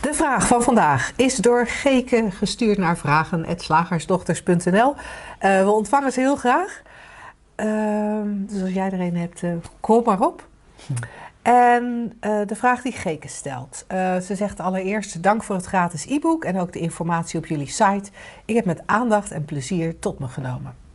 De 0.00 0.14
vraag 0.14 0.46
van 0.46 0.62
vandaag 0.62 1.12
is 1.16 1.36
door 1.36 1.66
Geke 1.66 2.30
gestuurd 2.30 2.78
naar 2.78 2.98
vragen.slagersdochters.nl. 2.98 4.94
Eh, 5.38 5.64
we 5.64 5.70
ontvangen 5.70 6.12
ze 6.12 6.20
heel 6.20 6.36
graag. 6.36 6.82
Ehm, 7.54 8.28
dus 8.46 8.62
als 8.62 8.72
jij 8.72 8.90
er 8.90 9.00
een 9.00 9.16
hebt, 9.16 9.42
uh, 9.42 9.52
kom 9.80 10.02
maar 10.04 10.20
op. 10.20 10.48
En 11.42 12.12
uh, 12.20 12.40
de 12.46 12.56
vraag 12.56 12.82
die 12.82 12.92
Geke 12.92 13.28
stelt. 13.28 13.84
Uh, 13.92 14.16
ze 14.16 14.34
zegt 14.34 14.60
allereerst 14.60 15.22
dank 15.22 15.42
voor 15.42 15.56
het 15.56 15.66
gratis 15.66 16.06
e-book 16.06 16.44
en 16.44 16.60
ook 16.60 16.72
de 16.72 16.78
informatie 16.78 17.38
op 17.38 17.46
jullie 17.46 17.70
site. 17.70 18.10
Ik 18.44 18.54
heb 18.54 18.64
met 18.64 18.82
aandacht 18.86 19.30
en 19.30 19.44
plezier 19.44 19.98
tot 19.98 20.18
me 20.18 20.28
genomen. 20.28 20.87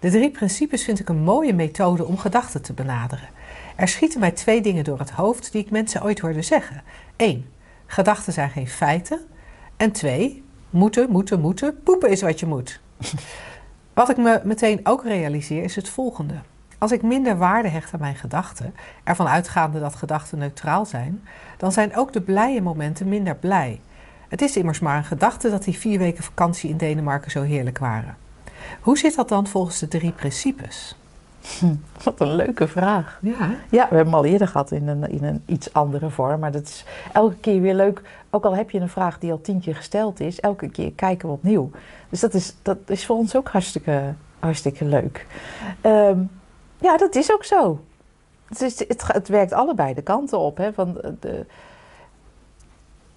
De 0.00 0.10
drie 0.10 0.30
principes 0.30 0.84
vind 0.84 1.00
ik 1.00 1.08
een 1.08 1.22
mooie 1.22 1.54
methode 1.54 2.04
om 2.04 2.18
gedachten 2.18 2.62
te 2.62 2.72
benaderen. 2.72 3.28
Er 3.76 3.88
schieten 3.88 4.20
mij 4.20 4.30
twee 4.30 4.60
dingen 4.60 4.84
door 4.84 4.98
het 4.98 5.10
hoofd 5.10 5.52
die 5.52 5.62
ik 5.62 5.70
mensen 5.70 6.02
ooit 6.02 6.18
hoorde 6.18 6.42
zeggen. 6.42 6.82
1. 7.16 7.46
Gedachten 7.86 8.32
zijn 8.32 8.50
geen 8.50 8.68
feiten. 8.68 9.20
En 9.76 9.92
2. 9.92 10.44
Moeten, 10.70 11.10
moeten, 11.10 11.40
moeten. 11.40 11.82
Poepen 11.82 12.10
is 12.10 12.22
wat 12.22 12.40
je 12.40 12.46
moet. 12.46 12.80
Wat 13.94 14.08
ik 14.10 14.16
me 14.16 14.40
meteen 14.44 14.80
ook 14.82 15.04
realiseer 15.04 15.62
is 15.62 15.76
het 15.76 15.88
volgende. 15.88 16.34
Als 16.78 16.92
ik 16.92 17.02
minder 17.02 17.38
waarde 17.38 17.68
hecht 17.68 17.92
aan 17.92 18.00
mijn 18.00 18.16
gedachten, 18.16 18.74
ervan 19.04 19.28
uitgaande 19.28 19.80
dat 19.80 19.94
gedachten 19.94 20.38
neutraal 20.38 20.86
zijn, 20.86 21.22
dan 21.56 21.72
zijn 21.72 21.96
ook 21.96 22.12
de 22.12 22.20
blije 22.20 22.62
momenten 22.62 23.08
minder 23.08 23.36
blij. 23.36 23.80
Het 24.28 24.42
is 24.42 24.56
immers 24.56 24.80
maar 24.80 24.96
een 24.96 25.04
gedachte 25.04 25.50
dat 25.50 25.64
die 25.64 25.78
vier 25.78 25.98
weken 25.98 26.24
vakantie 26.24 26.70
in 26.70 26.76
Denemarken 26.76 27.30
zo 27.30 27.42
heerlijk 27.42 27.78
waren. 27.78 28.16
Hoe 28.80 28.98
zit 28.98 29.14
dat 29.16 29.28
dan 29.28 29.46
volgens 29.46 29.78
de 29.78 29.88
drie 29.88 30.12
principes? 30.12 30.96
Hm, 31.58 31.74
wat 32.02 32.20
een 32.20 32.34
leuke 32.34 32.68
vraag. 32.68 33.18
Ja, 33.22 33.50
ja, 33.70 33.88
we 33.88 33.94
hebben 33.96 33.98
hem 33.98 34.14
al 34.14 34.24
eerder 34.24 34.48
gehad 34.48 34.70
in 34.70 34.88
een, 34.88 35.10
in 35.10 35.24
een 35.24 35.42
iets 35.46 35.72
andere 35.72 36.10
vorm. 36.10 36.40
Maar 36.40 36.52
dat 36.52 36.62
is 36.62 36.84
elke 37.12 37.36
keer 37.36 37.60
weer 37.60 37.74
leuk. 37.74 38.02
Ook 38.30 38.44
al 38.44 38.56
heb 38.56 38.70
je 38.70 38.80
een 38.80 38.88
vraag 38.88 39.18
die 39.18 39.30
al 39.30 39.40
tien 39.40 39.60
keer 39.60 39.76
gesteld 39.76 40.20
is, 40.20 40.40
elke 40.40 40.68
keer 40.68 40.92
kijken 40.92 41.28
we 41.28 41.34
opnieuw. 41.34 41.70
Dus 42.08 42.20
dat 42.20 42.34
is, 42.34 42.54
dat 42.62 42.78
is 42.86 43.06
voor 43.06 43.16
ons 43.16 43.36
ook 43.36 43.48
hartstikke, 43.48 44.14
hartstikke 44.38 44.84
leuk. 44.84 45.26
Um, 45.82 46.30
ja, 46.78 46.96
dat 46.96 47.14
is 47.14 47.32
ook 47.32 47.44
zo. 47.44 47.80
Het, 48.48 48.60
is, 48.60 48.78
het, 48.78 49.12
het 49.12 49.28
werkt 49.28 49.52
allebei 49.52 49.94
de 49.94 50.02
kanten 50.02 50.38
op. 50.38 50.56
Hè? 50.56 50.72
Van 50.72 50.98
de, 51.20 51.46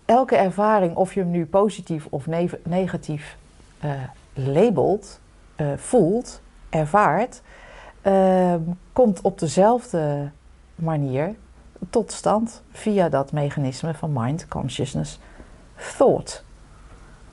elke 0.05 0.35
ervaring, 0.35 0.95
of 0.95 1.13
je 1.13 1.19
hem 1.19 1.31
nu 1.31 1.45
positief 1.45 2.07
of 2.09 2.25
negatief 2.63 3.37
uh, 3.85 3.91
labelt, 4.33 5.19
uh, 5.61 5.67
voelt, 5.75 6.41
ervaart, 6.69 7.41
uh, 8.03 8.55
komt 8.93 9.21
op 9.21 9.39
dezelfde 9.39 10.31
manier 10.75 11.35
tot 11.89 12.11
stand 12.11 12.61
via 12.71 13.09
dat 13.09 13.31
mechanisme 13.31 13.93
van 13.93 14.13
mind, 14.13 14.47
consciousness, 14.47 15.19
thought. 15.97 16.43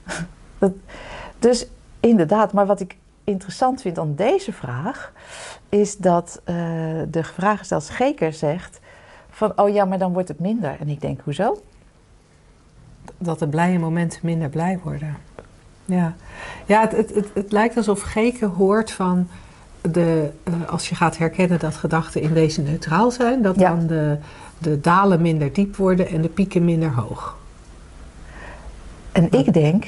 dus 1.38 1.66
inderdaad, 2.00 2.52
maar 2.52 2.66
wat 2.66 2.80
ik 2.80 2.96
interessant 3.24 3.80
vind 3.80 3.98
aan 3.98 4.14
deze 4.14 4.52
vraag, 4.52 5.12
is 5.68 5.96
dat 5.96 6.40
uh, 6.44 6.54
de 7.08 7.24
vraagsteller 7.24 7.82
Scheker 7.84 8.32
zegt 8.32 8.80
van, 9.30 9.52
oh 9.58 9.68
ja, 9.72 9.84
maar 9.84 9.98
dan 9.98 10.12
wordt 10.12 10.28
het 10.28 10.40
minder. 10.40 10.76
En 10.80 10.88
ik 10.88 11.00
denk, 11.00 11.20
hoezo? 11.20 11.62
Dat 13.18 13.38
de 13.38 13.48
blije 13.48 13.78
momenten 13.78 14.20
minder 14.22 14.48
blij 14.48 14.78
worden. 14.82 15.16
Ja, 15.86 16.14
ja 16.66 16.80
het, 16.80 16.92
het, 16.96 17.14
het, 17.14 17.28
het 17.34 17.52
lijkt 17.52 17.76
alsof 17.76 18.02
Geke 18.02 18.46
hoort 18.46 18.90
van, 18.90 19.28
de, 19.80 20.30
uh, 20.48 20.68
als 20.68 20.88
je 20.88 20.94
gaat 20.94 21.18
herkennen 21.18 21.58
dat 21.58 21.76
gedachten 21.76 22.20
in 22.20 22.32
wezen 22.32 22.64
neutraal 22.64 23.10
zijn, 23.10 23.42
dat 23.42 23.58
ja. 23.58 23.68
dan 23.68 23.86
de, 23.86 24.18
de 24.58 24.80
dalen 24.80 25.22
minder 25.22 25.52
diep 25.52 25.76
worden 25.76 26.08
en 26.08 26.22
de 26.22 26.28
pieken 26.28 26.64
minder 26.64 26.94
hoog. 26.94 27.36
En 29.12 29.32
ik 29.32 29.52
denk... 29.52 29.86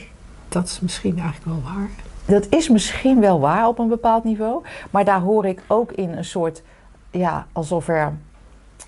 Dat 0.49 0.65
is 0.65 0.81
misschien 0.81 1.19
eigenlijk 1.19 1.45
wel 1.45 1.73
waar 1.73 1.89
dat 2.29 2.47
is 2.49 2.69
misschien 2.69 3.21
wel 3.21 3.41
waar 3.41 3.67
op 3.67 3.79
een 3.79 3.89
bepaald 3.89 4.25
niveau, 4.25 4.63
maar 4.91 5.05
daar 5.05 5.21
hoor 5.21 5.47
ik 5.47 5.63
ook 5.67 5.93
in 5.93 6.13
een 6.13 6.25
soort, 6.25 6.63
ja, 7.11 7.47
alsof 7.53 7.89
er 7.89 8.13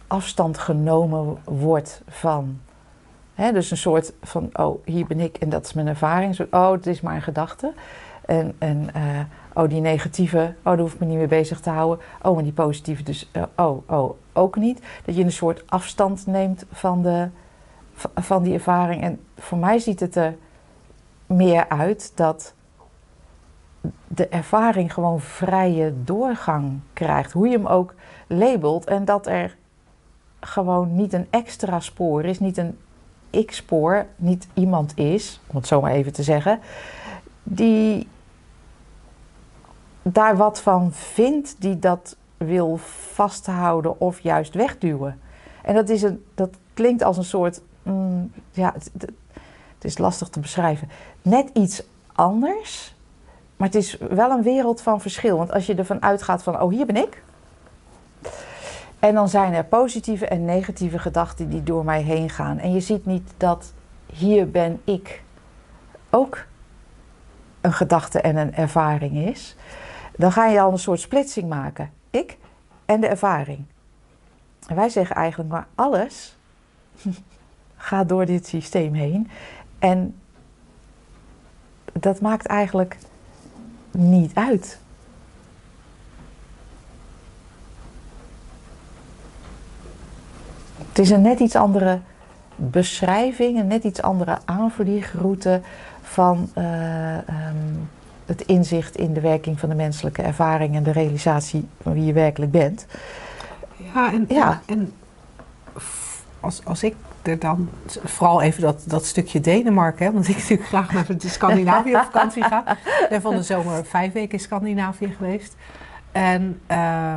afstand 0.07 0.59
genomen 0.59 1.37
wordt 1.45 2.03
van. 2.09 2.61
Dus 3.49 3.71
een 3.71 3.77
soort 3.77 4.13
van, 4.23 4.51
oh, 4.53 4.87
hier 4.87 5.07
ben 5.07 5.21
ik 5.21 5.37
en 5.37 5.49
dat 5.49 5.65
is 5.65 5.73
mijn 5.73 5.87
ervaring. 5.87 6.35
Zo, 6.35 6.47
oh, 6.51 6.71
het 6.71 6.87
is 6.87 7.01
maar 7.01 7.15
een 7.15 7.23
gedachte. 7.23 7.73
En, 8.25 8.55
en 8.59 8.89
uh, 8.97 9.21
oh, 9.55 9.69
die 9.69 9.81
negatieve, 9.81 10.55
oh, 10.59 10.65
daar 10.65 10.79
hoef 10.79 10.95
ik 10.95 11.01
me 11.01 11.07
niet 11.07 11.17
mee 11.17 11.27
bezig 11.27 11.61
te 11.61 11.71
houden. 11.71 12.05
Oh, 12.23 12.39
en 12.39 12.45
die 12.45 12.53
positieve, 12.53 13.03
dus, 13.03 13.31
uh, 13.33 13.43
oh, 13.57 13.91
oh, 13.91 14.17
ook 14.33 14.57
niet. 14.57 14.83
Dat 15.05 15.17
je 15.17 15.25
een 15.25 15.33
soort 15.33 15.63
afstand 15.67 16.27
neemt 16.27 16.65
van, 16.73 17.03
de, 17.03 17.29
van 18.15 18.43
die 18.43 18.55
ervaring. 18.55 19.03
En 19.03 19.21
voor 19.39 19.59
mij 19.59 19.79
ziet 19.79 20.01
het 20.01 20.17
er 20.17 20.37
meer 21.27 21.69
uit 21.69 22.13
dat 22.15 22.55
de 24.07 24.29
ervaring 24.29 24.95
gewoon 24.95 25.21
vrije 25.21 25.95
doorgang 26.05 26.81
krijgt. 26.93 27.33
Hoe 27.33 27.49
je 27.49 27.57
hem 27.57 27.67
ook 27.67 27.95
labelt. 28.27 28.85
En 28.85 29.05
dat 29.05 29.27
er 29.27 29.57
gewoon 30.41 30.95
niet 30.95 31.13
een 31.13 31.27
extra 31.31 31.81
spoor 31.81 32.25
is, 32.25 32.41
niet 32.41 32.57
een 32.57 32.79
ik-spoor, 33.31 34.07
niet 34.17 34.47
iemand 34.55 34.93
is, 34.99 35.41
om 35.47 35.57
het 35.57 35.67
zo 35.67 35.81
maar 35.81 35.93
even 35.93 36.13
te 36.13 36.23
zeggen, 36.23 36.61
die 37.43 38.09
daar 40.03 40.37
wat 40.37 40.61
van 40.61 40.93
vindt, 40.93 41.57
die 41.59 41.79
dat 41.79 42.17
wil 42.37 42.77
vasthouden 43.13 44.01
of 44.01 44.21
juist 44.21 44.55
wegduwen. 44.55 45.21
En 45.63 45.75
dat, 45.75 45.89
is 45.89 46.03
een, 46.03 46.25
dat 46.35 46.51
klinkt 46.75 47.03
als 47.03 47.17
een 47.17 47.25
soort, 47.25 47.61
mm, 47.83 48.33
ja, 48.51 48.73
het, 48.75 48.91
het 49.75 49.85
is 49.85 49.99
lastig 49.99 50.29
te 50.29 50.41
beschrijven, 50.41 50.89
net 51.23 51.51
iets 51.53 51.83
anders 52.13 52.95
maar 53.61 53.69
het 53.69 53.79
is 53.79 53.97
wel 53.99 54.31
een 54.31 54.43
wereld 54.43 54.81
van 54.81 55.01
verschil. 55.01 55.37
Want 55.37 55.53
als 55.53 55.67
je 55.67 55.75
ervan 55.75 56.03
uitgaat 56.03 56.43
van, 56.43 56.61
oh 56.61 56.71
hier 56.71 56.87
ben 56.87 56.97
ik. 56.97 57.23
En 59.01 59.15
dan 59.15 59.29
zijn 59.29 59.53
er 59.53 59.65
positieve 59.65 60.27
en 60.27 60.45
negatieve 60.45 60.99
gedachten 60.99 61.49
die 61.49 61.63
door 61.63 61.85
mij 61.85 62.03
heen 62.03 62.31
gaan. 62.31 62.59
En 62.59 62.73
je 62.73 62.81
ziet 62.81 63.07
niet 63.07 63.33
dat 63.37 63.73
hier 64.13 64.51
ben 64.51 64.81
ik 64.85 65.23
ook 66.11 66.45
een 67.61 67.73
gedachte 67.73 68.21
en 68.21 68.37
een 68.37 68.55
ervaring 68.55 69.17
is. 69.17 69.57
Dan 70.17 70.33
ga 70.33 70.47
je 70.47 70.61
al 70.61 70.73
een 70.73 70.79
soort 70.79 71.01
splitsing 71.01 71.49
maken. 71.49 71.91
Ik 72.11 72.39
en 72.85 73.01
de 73.01 73.07
ervaring. 73.07 73.65
En 74.67 74.77
wij 74.77 74.89
zeggen 74.89 75.17
eigenlijk 75.17 75.51
maar 75.51 75.67
alles 75.75 76.37
gaat 77.77 78.09
door 78.09 78.27
dit 78.27 78.47
systeem 78.47 78.95
heen. 78.95 79.31
En 79.79 80.21
dat 81.93 82.21
maakt 82.21 82.47
eigenlijk 82.47 82.99
niet 83.91 84.35
uit. 84.35 84.80
Is 91.01 91.11
een 91.11 91.23
net 91.23 91.41
iets 91.41 91.57
andere 91.57 91.99
beschrijving, 92.57 93.59
een 93.59 93.67
net 93.67 93.85
iets 93.85 94.03
andere 94.03 94.39
aanvliegroute 94.45 95.61
van 96.03 96.51
uh, 96.59 97.15
um, 97.15 97.89
het 98.27 98.43
inzicht 98.43 98.97
in 98.97 99.13
de 99.13 99.21
werking 99.21 99.61
van 99.61 99.69
de 99.69 99.75
menselijke 99.75 100.23
ervaring 100.23 100.75
en 100.75 100.83
de 100.83 100.93
realisatie 100.93 101.69
van 101.83 101.93
wie 101.93 102.05
je 102.05 102.13
werkelijk 102.13 102.53
bent. 102.53 102.87
Ja, 103.95 104.13
en, 104.13 104.25
ja. 104.29 104.61
en 104.67 104.93
als, 106.41 106.65
als 106.65 106.83
ik 106.83 106.95
er 107.23 107.39
dan, 107.39 107.69
vooral 107.87 108.43
even 108.43 108.63
dat, 108.63 108.83
dat 108.87 109.05
stukje 109.05 109.41
Denemarken, 109.41 110.07
hè, 110.07 110.13
want 110.13 110.29
ik 110.29 110.37
natuurlijk 110.37 110.69
graag 110.75 110.93
naar 110.93 111.17
de 111.17 111.29
Scandinavië 111.29 111.95
op 111.95 112.03
vakantie 112.03 112.43
ga. 112.43 112.71
Ik 112.71 113.07
ben 113.09 113.21
van 113.21 113.37
de 113.37 113.43
zomer 113.43 113.85
vijf 113.85 114.13
weken 114.13 114.33
in 114.33 114.45
Scandinavië 114.45 115.15
geweest. 115.17 115.55
En, 116.13 116.61
uh, 116.71 117.17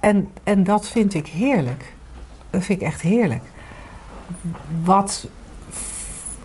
en, 0.00 0.30
en 0.44 0.64
dat 0.64 0.88
vind 0.88 1.14
ik 1.14 1.26
heerlijk. 1.26 1.91
Dat 2.52 2.64
vind 2.64 2.80
ik 2.80 2.86
echt 2.86 3.00
heerlijk. 3.00 3.42
Wat. 4.84 5.26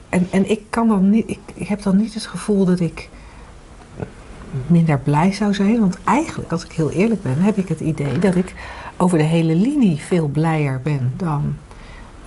En, 0.09 0.27
en 0.31 0.49
ik 0.49 0.61
kan 0.69 0.87
dan 0.87 1.09
niet, 1.09 1.29
ik, 1.29 1.39
ik 1.53 1.67
heb 1.67 1.81
dan 1.83 1.97
niet 1.97 2.13
het 2.13 2.25
gevoel 2.25 2.65
dat 2.65 2.79
ik 2.79 3.09
minder 4.67 4.99
blij 4.99 5.31
zou 5.31 5.53
zijn. 5.53 5.79
Want 5.79 5.97
eigenlijk, 6.03 6.51
als 6.51 6.65
ik 6.65 6.71
heel 6.71 6.91
eerlijk 6.91 7.21
ben, 7.21 7.41
heb 7.41 7.57
ik 7.57 7.67
het 7.67 7.79
idee 7.79 8.19
dat 8.19 8.35
ik 8.35 8.53
over 8.97 9.17
de 9.17 9.23
hele 9.23 9.55
linie 9.55 9.97
veel 9.97 10.27
blijer 10.27 10.81
ben 10.83 11.13
dan 11.17 11.55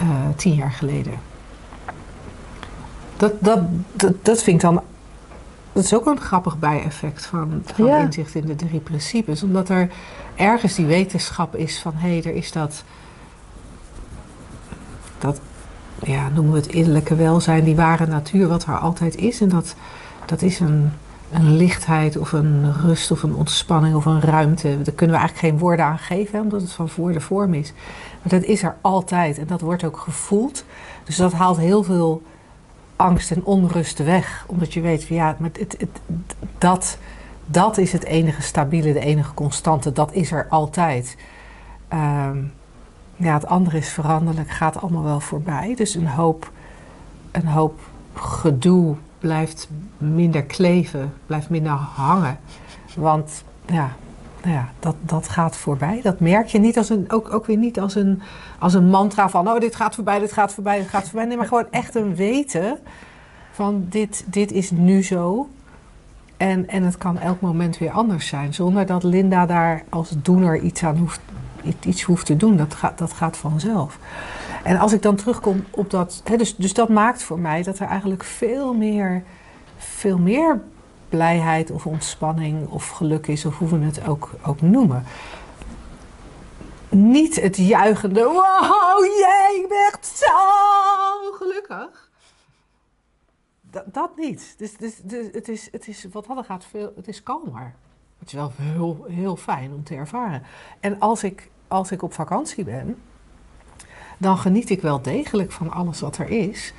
uh, 0.02 0.08
tien 0.36 0.54
jaar 0.54 0.72
geleden. 0.72 1.14
Dat, 3.16 3.32
dat, 3.38 3.60
dat, 3.92 4.24
dat 4.24 4.42
vind 4.42 4.56
ik 4.56 4.62
dan. 4.62 4.82
Dat 5.72 5.84
is 5.84 5.94
ook 5.94 6.06
een 6.06 6.20
grappig 6.20 6.58
bijeffect 6.58 7.26
van, 7.26 7.62
van 7.64 7.86
ja. 7.86 7.98
inzicht 7.98 8.34
in 8.34 8.46
de 8.46 8.56
drie 8.56 8.80
principes. 8.80 9.42
Omdat 9.42 9.68
er 9.68 9.90
ergens 10.34 10.74
die 10.74 10.86
wetenschap 10.86 11.56
is 11.56 11.80
van 11.80 11.92
hé, 11.94 12.08
hey, 12.08 12.22
er 12.24 12.34
is 12.34 12.52
dat. 12.52 12.62
Dat, 12.70 12.84
ja, 16.02 16.28
noemen 16.28 16.52
we 16.52 16.58
het 16.58 16.72
innerlijke 16.72 17.14
welzijn, 17.14 17.64
die 17.64 17.76
ware 17.76 18.06
natuur, 18.06 18.48
wat 18.48 18.64
er 18.64 18.78
altijd 18.78 19.16
is. 19.16 19.40
En 19.40 19.48
dat, 19.48 19.74
dat 20.26 20.42
is 20.42 20.60
een, 20.60 20.90
een 21.32 21.56
lichtheid 21.56 22.16
of 22.16 22.32
een 22.32 22.74
rust 22.82 23.10
of 23.10 23.22
een 23.22 23.34
ontspanning 23.34 23.94
of 23.94 24.04
een 24.04 24.20
ruimte. 24.20 24.82
Daar 24.82 24.94
kunnen 24.94 25.16
we 25.16 25.22
eigenlijk 25.22 25.38
geen 25.38 25.58
woorden 25.58 25.84
aan 25.84 25.98
geven, 25.98 26.40
omdat 26.40 26.60
het 26.60 26.72
van 26.72 26.88
voor 26.88 27.12
de 27.12 27.20
vorm 27.20 27.54
is. 27.54 27.72
Maar 28.22 28.40
dat 28.40 28.42
is 28.42 28.62
er 28.62 28.76
altijd 28.80 29.38
en 29.38 29.46
dat 29.46 29.60
wordt 29.60 29.84
ook 29.84 29.96
gevoeld. 29.96 30.64
Dus 31.04 31.16
dat 31.16 31.32
haalt 31.32 31.56
heel 31.56 31.82
veel 31.82 32.22
angst 32.96 33.30
en 33.30 33.44
onrust 33.44 33.98
weg. 33.98 34.44
Omdat 34.46 34.74
je 34.74 34.80
weet 34.80 35.04
van 35.04 35.16
ja, 35.16 35.36
maar 35.38 35.50
het, 35.52 35.86
dat, 36.58 36.98
dat 37.46 37.78
is 37.78 37.92
het 37.92 38.04
enige 38.04 38.42
stabiele, 38.42 38.92
de 38.92 39.00
enige 39.00 39.34
constante. 39.34 39.92
Dat 39.92 40.12
is 40.12 40.32
er 40.32 40.46
altijd. 40.48 41.16
Ehm, 41.88 42.38
ja, 43.20 43.34
het 43.34 43.46
andere 43.46 43.76
is 43.76 43.88
veranderlijk, 43.88 44.50
gaat 44.50 44.80
allemaal 44.80 45.02
wel 45.02 45.20
voorbij. 45.20 45.74
Dus 45.76 45.94
een 45.94 46.08
hoop, 46.08 46.50
een 47.30 47.46
hoop 47.46 47.80
gedoe 48.14 48.96
blijft 49.18 49.68
minder 49.98 50.42
kleven, 50.42 51.12
blijft 51.26 51.50
minder 51.50 51.72
hangen. 51.72 52.38
Want 52.96 53.44
ja, 53.66 53.90
nou 54.42 54.54
ja, 54.54 54.68
dat, 54.78 54.94
dat 55.00 55.28
gaat 55.28 55.56
voorbij. 55.56 56.00
Dat 56.02 56.20
merk 56.20 56.46
je 56.46 56.58
niet 56.58 56.78
als 56.78 56.88
een, 56.88 57.04
ook, 57.08 57.34
ook 57.34 57.46
weer 57.46 57.56
niet 57.56 57.80
als 57.80 57.94
een, 57.94 58.22
als 58.58 58.74
een 58.74 58.88
mantra 58.88 59.28
van, 59.28 59.48
oh, 59.48 59.58
dit 59.58 59.76
gaat 59.76 59.94
voorbij, 59.94 60.18
dit 60.18 60.32
gaat 60.32 60.52
voorbij, 60.52 60.78
dit 60.78 60.88
gaat 60.88 61.04
voorbij. 61.04 61.24
Nee, 61.24 61.36
maar 61.36 61.46
gewoon 61.46 61.70
echt 61.70 61.94
een 61.94 62.14
weten 62.14 62.78
van, 63.52 63.86
dit, 63.88 64.24
dit 64.26 64.52
is 64.52 64.70
nu 64.70 65.02
zo. 65.02 65.48
En, 66.36 66.68
en 66.68 66.82
het 66.82 66.98
kan 66.98 67.18
elk 67.18 67.40
moment 67.40 67.78
weer 67.78 67.90
anders 67.90 68.26
zijn, 68.26 68.54
zonder 68.54 68.86
dat 68.86 69.02
Linda 69.02 69.46
daar 69.46 69.82
als 69.88 70.14
doener 70.22 70.60
iets 70.60 70.84
aan 70.84 70.96
hoeft, 70.96 71.20
iets 71.80 72.02
hoeft 72.02 72.26
te 72.26 72.36
doen. 72.36 72.56
Dat 72.56 72.74
gaat, 72.74 72.98
dat 72.98 73.12
gaat 73.12 73.36
vanzelf. 73.36 73.98
En 74.62 74.78
als 74.78 74.92
ik 74.92 75.02
dan 75.02 75.16
terugkom 75.16 75.64
op 75.70 75.90
dat, 75.90 76.20
hè, 76.24 76.36
dus, 76.36 76.56
dus 76.56 76.74
dat 76.74 76.88
maakt 76.88 77.22
voor 77.22 77.38
mij 77.38 77.62
dat 77.62 77.78
er 77.78 77.86
eigenlijk 77.86 78.24
veel 78.24 78.74
meer, 78.74 79.22
veel 79.76 80.18
meer 80.18 80.62
blijheid 81.08 81.70
of 81.70 81.86
ontspanning 81.86 82.68
of 82.68 82.88
geluk 82.88 83.26
is, 83.26 83.44
of 83.44 83.58
hoe 83.58 83.68
we 83.68 83.84
het 83.84 84.06
ook, 84.06 84.30
ook 84.46 84.60
noemen. 84.60 85.04
Niet 86.88 87.40
het 87.40 87.56
juichende, 87.56 88.24
wow, 88.24 89.04
jij 89.18 89.66
bent 89.68 90.06
zo 90.06 90.26
gelukkig. 91.32 92.10
Dat, 93.60 93.84
dat 93.86 94.16
niet. 94.16 94.54
Dus, 94.58 94.76
dus, 94.76 94.96
dus, 95.02 95.26
het, 95.32 95.48
is, 95.48 95.68
het 95.72 95.88
is, 95.88 96.06
wat 96.12 96.26
hadden 96.26 96.44
gaat 96.44 96.64
veel, 96.64 96.92
het 96.96 97.08
is 97.08 97.22
kalmer. 97.22 97.74
Het 98.20 98.28
is 98.28 98.34
wel 98.34 98.52
heel, 98.56 99.06
heel 99.08 99.36
fijn 99.36 99.72
om 99.74 99.84
te 99.84 99.94
ervaren. 99.94 100.42
En 100.80 100.98
als 100.98 101.24
ik, 101.24 101.50
als 101.68 101.90
ik 101.90 102.02
op 102.02 102.12
vakantie 102.12 102.64
ben, 102.64 102.96
dan 104.18 104.38
geniet 104.38 104.70
ik 104.70 104.82
wel 104.82 105.02
degelijk 105.02 105.52
van 105.52 105.70
alles 105.70 106.00
wat 106.00 106.18
er 106.18 106.28
is. 106.28 106.72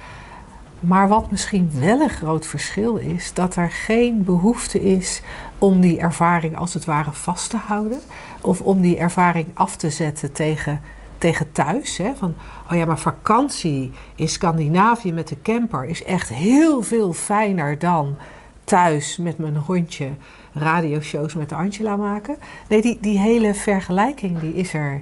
Maar 0.80 1.08
wat 1.08 1.32
misschien 1.32 1.72
wel 1.80 2.02
een 2.02 2.10
groot 2.10 2.46
verschil 2.46 2.96
is, 2.96 3.34
dat 3.34 3.56
er 3.56 3.72
geen 3.72 4.24
behoefte 4.24 4.82
is 4.82 5.22
om 5.58 5.82
die 5.82 6.00
ervaring 6.00 6.58
als 6.58 6.74
het 6.74 6.86
ware 6.86 7.12
vast 7.12 7.50
te 7.50 7.58
houden. 7.58 8.00
Of 8.42 8.62
om 8.62 8.82
die 8.82 8.98
ervaring 8.98 9.48
af 9.54 9.76
te 9.76 9.90
zetten 9.90 10.32
tegen, 10.32 10.82
tegen 11.18 11.52
thuis. 11.52 11.98
Hè? 11.98 12.16
Van, 12.16 12.36
oh 12.72 12.78
ja, 12.78 12.86
maar 12.86 13.00
vakantie 13.00 13.92
in 14.16 14.30
Scandinavië 14.30 15.14
met 15.14 15.28
de 15.28 15.42
camper 15.42 15.86
is 15.86 16.04
echt 16.04 16.30
heel 16.30 16.82
veel 16.82 17.14
fijner 17.14 17.80
dan 17.80 18.16
thuis 18.64 19.18
met 19.18 19.38
mijn 19.38 19.58
hondje 19.58 20.10
radioshows 20.54 21.34
met 21.34 21.52
Angela 21.52 21.96
maken. 21.96 22.38
Nee, 22.70 22.82
die, 22.82 22.98
die 23.02 23.20
hele 23.20 23.54
vergelijking 23.54 24.40
die 24.40 24.54
is, 24.54 24.74
er, 24.74 25.02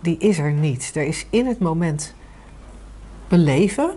die 0.00 0.18
is 0.18 0.38
er 0.38 0.52
niet. 0.52 0.92
Er 0.94 1.06
is 1.06 1.26
in 1.30 1.46
het 1.46 1.58
moment 1.58 2.14
beleven 3.28 3.90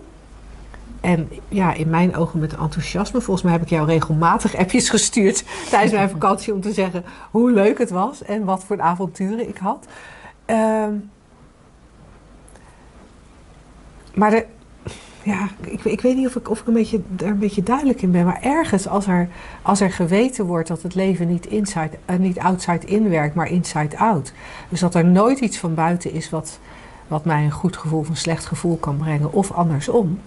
en 1.00 1.28
ja, 1.48 1.72
in 1.72 1.90
mijn 1.90 2.16
ogen 2.16 2.40
met 2.40 2.56
enthousiasme. 2.56 3.20
Volgens 3.20 3.44
mij 3.44 3.52
heb 3.52 3.62
ik 3.62 3.68
jou 3.68 3.86
regelmatig 3.86 4.56
appjes 4.62 4.88
gestuurd 4.88 5.44
tijdens 5.70 5.92
mijn 5.92 6.10
vakantie 6.10 6.54
om 6.54 6.60
te 6.60 6.72
zeggen 6.72 7.04
hoe 7.30 7.50
leuk 7.50 7.78
het 7.78 7.90
was 7.90 8.22
en 8.22 8.44
wat 8.44 8.64
voor 8.64 8.80
avonturen 8.80 9.48
ik 9.48 9.56
had. 9.56 9.86
Ehm, 10.44 10.94
maar 14.14 14.30
de, 14.30 14.46
ja, 15.28 15.48
ik, 15.60 15.84
ik, 15.84 16.00
weet 16.00 16.16
niet 16.16 16.26
of 16.26 16.36
ik, 16.36 16.50
of 16.50 16.60
ik 16.60 16.66
een 16.66 16.72
beetje, 16.72 17.00
er 17.18 17.26
een 17.26 17.38
beetje 17.38 17.62
duidelijk 17.62 18.02
in 18.02 18.10
ben. 18.10 18.24
Maar 18.24 18.42
ergens 18.42 18.88
als 18.88 19.06
er, 19.06 19.28
als 19.62 19.80
er 19.80 19.90
geweten 19.90 20.46
wordt 20.46 20.68
dat 20.68 20.82
het 20.82 20.94
leven 20.94 21.28
niet, 21.28 21.46
inside, 21.46 21.90
uh, 22.10 22.16
niet 22.16 22.38
outside 22.38 22.86
in 22.86 23.08
werkt, 23.08 23.34
maar 23.34 23.50
inside 23.50 23.98
out. 23.98 24.32
Dus 24.68 24.80
dat 24.80 24.94
er 24.94 25.04
nooit 25.04 25.38
iets 25.38 25.58
van 25.58 25.74
buiten 25.74 26.12
is 26.12 26.30
wat, 26.30 26.58
wat 27.08 27.24
mij 27.24 27.44
een 27.44 27.50
goed 27.50 27.76
gevoel 27.76 27.98
of 27.98 28.08
een 28.08 28.16
slecht 28.16 28.46
gevoel 28.46 28.76
kan 28.76 28.96
brengen. 28.96 29.32
Of 29.32 29.52
andersom 29.52 30.18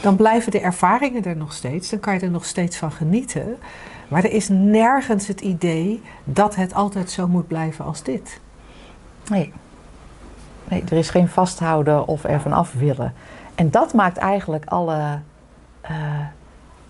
dan 0.00 0.16
blijven 0.16 0.52
de 0.52 0.60
ervaringen 0.60 1.24
er 1.24 1.36
nog 1.36 1.52
steeds. 1.52 1.90
Dan 1.90 2.00
kan 2.00 2.14
je 2.14 2.20
er 2.20 2.30
nog 2.30 2.44
steeds 2.44 2.76
van 2.76 2.92
genieten. 2.92 3.56
Maar 4.08 4.24
er 4.24 4.32
is 4.32 4.48
nergens 4.48 5.26
het 5.26 5.40
idee 5.40 6.02
dat 6.24 6.54
het 6.54 6.74
altijd 6.74 7.10
zo 7.10 7.28
moet 7.28 7.46
blijven 7.46 7.84
als 7.84 8.02
dit. 8.02 8.40
Nee. 9.28 9.52
Nee, 10.68 10.84
er 10.90 10.96
is 10.96 11.10
geen 11.10 11.28
vasthouden 11.28 12.06
of 12.06 12.24
er 12.24 12.40
vanaf 12.40 12.72
willen. 12.72 13.14
En 13.60 13.70
dat 13.70 13.94
maakt 13.94 14.16
eigenlijk 14.16 14.64
alle, 14.64 15.18
uh, 15.90 16.26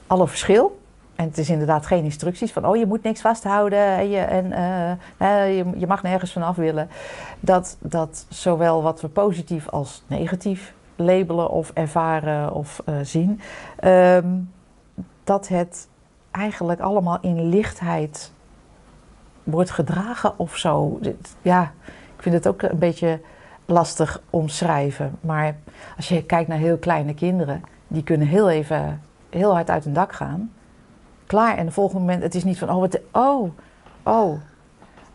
alle 0.07 0.29
verschil. 0.29 0.81
En 1.15 1.25
het 1.25 1.39
is 1.39 1.51
inderdaad 1.51 1.87
geen 1.87 2.05
instructies 2.05 2.53
van, 2.53 2.67
oh 2.67 2.77
je 2.77 2.87
moet 2.87 3.03
niks 3.03 3.21
vasthouden 3.21 3.79
en 3.79 4.11
je, 4.11 4.19
en, 4.19 4.45
uh, 5.19 5.57
je, 5.57 5.65
je 5.77 5.87
mag 5.87 6.03
nergens 6.03 6.33
vanaf 6.33 6.57
willen. 6.57 6.89
Dat, 7.41 7.77
dat 7.81 8.27
zowel 8.29 8.83
wat 8.83 9.01
we 9.01 9.09
positief 9.09 9.69
als 9.69 10.03
negatief 10.07 10.75
labelen 10.97 11.51
of 11.51 11.71
ervaren 11.75 12.53
of 12.53 12.83
uh, 12.89 12.95
zien. 13.03 13.41
Um, 13.85 14.53
dat 15.25 15.49
het 15.49 15.89
eigenlijk 16.31 16.81
allemaal 16.81 17.19
in 17.21 17.49
lichtheid 17.49 18.33
wordt 19.43 19.71
gedragen 19.71 20.39
of 20.39 20.57
zo. 20.57 20.99
Ja, 21.43 21.73
ik 22.17 22.23
vind 22.23 22.35
het 22.35 22.49
ook 22.49 22.63
een 22.63 22.79
beetje 22.79 23.21
lastig 23.71 24.23
omschrijven. 24.31 25.19
Maar 25.21 25.57
als 25.97 26.09
je 26.09 26.25
kijkt 26.25 26.49
naar 26.49 26.59
heel 26.59 26.79
kleine 26.79 27.15
kinderen, 27.15 27.63
die 27.89 28.03
kunnen 28.03 28.27
heel 28.27 28.51
even 28.51 29.03
heel 29.31 29.53
hard 29.53 29.71
uit 29.71 29.85
hun 29.85 29.93
dak 29.93 30.13
gaan. 30.13 30.53
Klaar, 31.27 31.57
en 31.57 31.67
de 31.67 31.73
volgende 31.73 32.01
moment, 32.01 32.23
het 32.23 32.35
is 32.35 32.45
niet 32.45 32.59
van, 32.59 32.71
oh, 32.71 32.79
wat, 32.79 33.01
oh, 33.13 33.51
oh, 34.03 34.41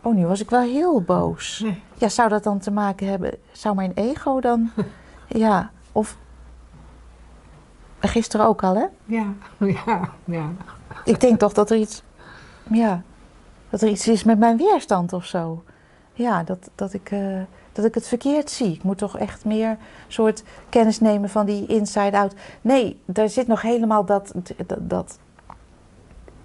oh, 0.02 0.14
nu 0.14 0.26
was 0.26 0.40
ik 0.40 0.50
wel 0.50 0.60
heel 0.60 1.00
boos. 1.00 1.64
Ja, 1.94 2.08
zou 2.08 2.28
dat 2.28 2.42
dan 2.42 2.58
te 2.58 2.70
maken 2.70 3.08
hebben, 3.08 3.34
zou 3.52 3.74
mijn 3.74 3.92
ego 3.94 4.40
dan, 4.40 4.70
ja, 5.26 5.70
of 5.92 6.16
gisteren 8.00 8.46
ook 8.46 8.62
al, 8.62 8.74
hè? 8.74 8.86
Ja, 9.04 9.32
ja, 9.86 10.10
ja. 10.24 10.50
Ik 11.04 11.20
denk 11.20 11.38
toch 11.38 11.52
dat 11.52 11.70
er 11.70 11.76
iets, 11.76 12.02
ja, 12.70 13.02
dat 13.70 13.82
er 13.82 13.88
iets 13.88 14.08
is 14.08 14.24
met 14.24 14.38
mijn 14.38 14.56
weerstand 14.56 15.12
of 15.12 15.24
zo. 15.24 15.64
Ja, 16.12 16.42
dat, 16.42 16.70
dat, 16.74 16.92
ik, 16.92 17.10
uh, 17.10 17.40
dat 17.76 17.84
ik 17.84 17.94
het 17.94 18.08
verkeerd 18.08 18.50
zie. 18.50 18.72
Ik 18.72 18.82
moet 18.82 18.98
toch 18.98 19.18
echt 19.18 19.44
meer 19.44 19.76
soort 20.08 20.42
kennis 20.68 21.00
nemen 21.00 21.28
van 21.28 21.46
die 21.46 21.66
inside-out. 21.66 22.34
Nee, 22.60 23.00
daar 23.04 23.28
zit 23.28 23.46
nog 23.46 23.62
helemaal 23.62 24.04
dat, 24.04 24.32
dat, 24.78 25.18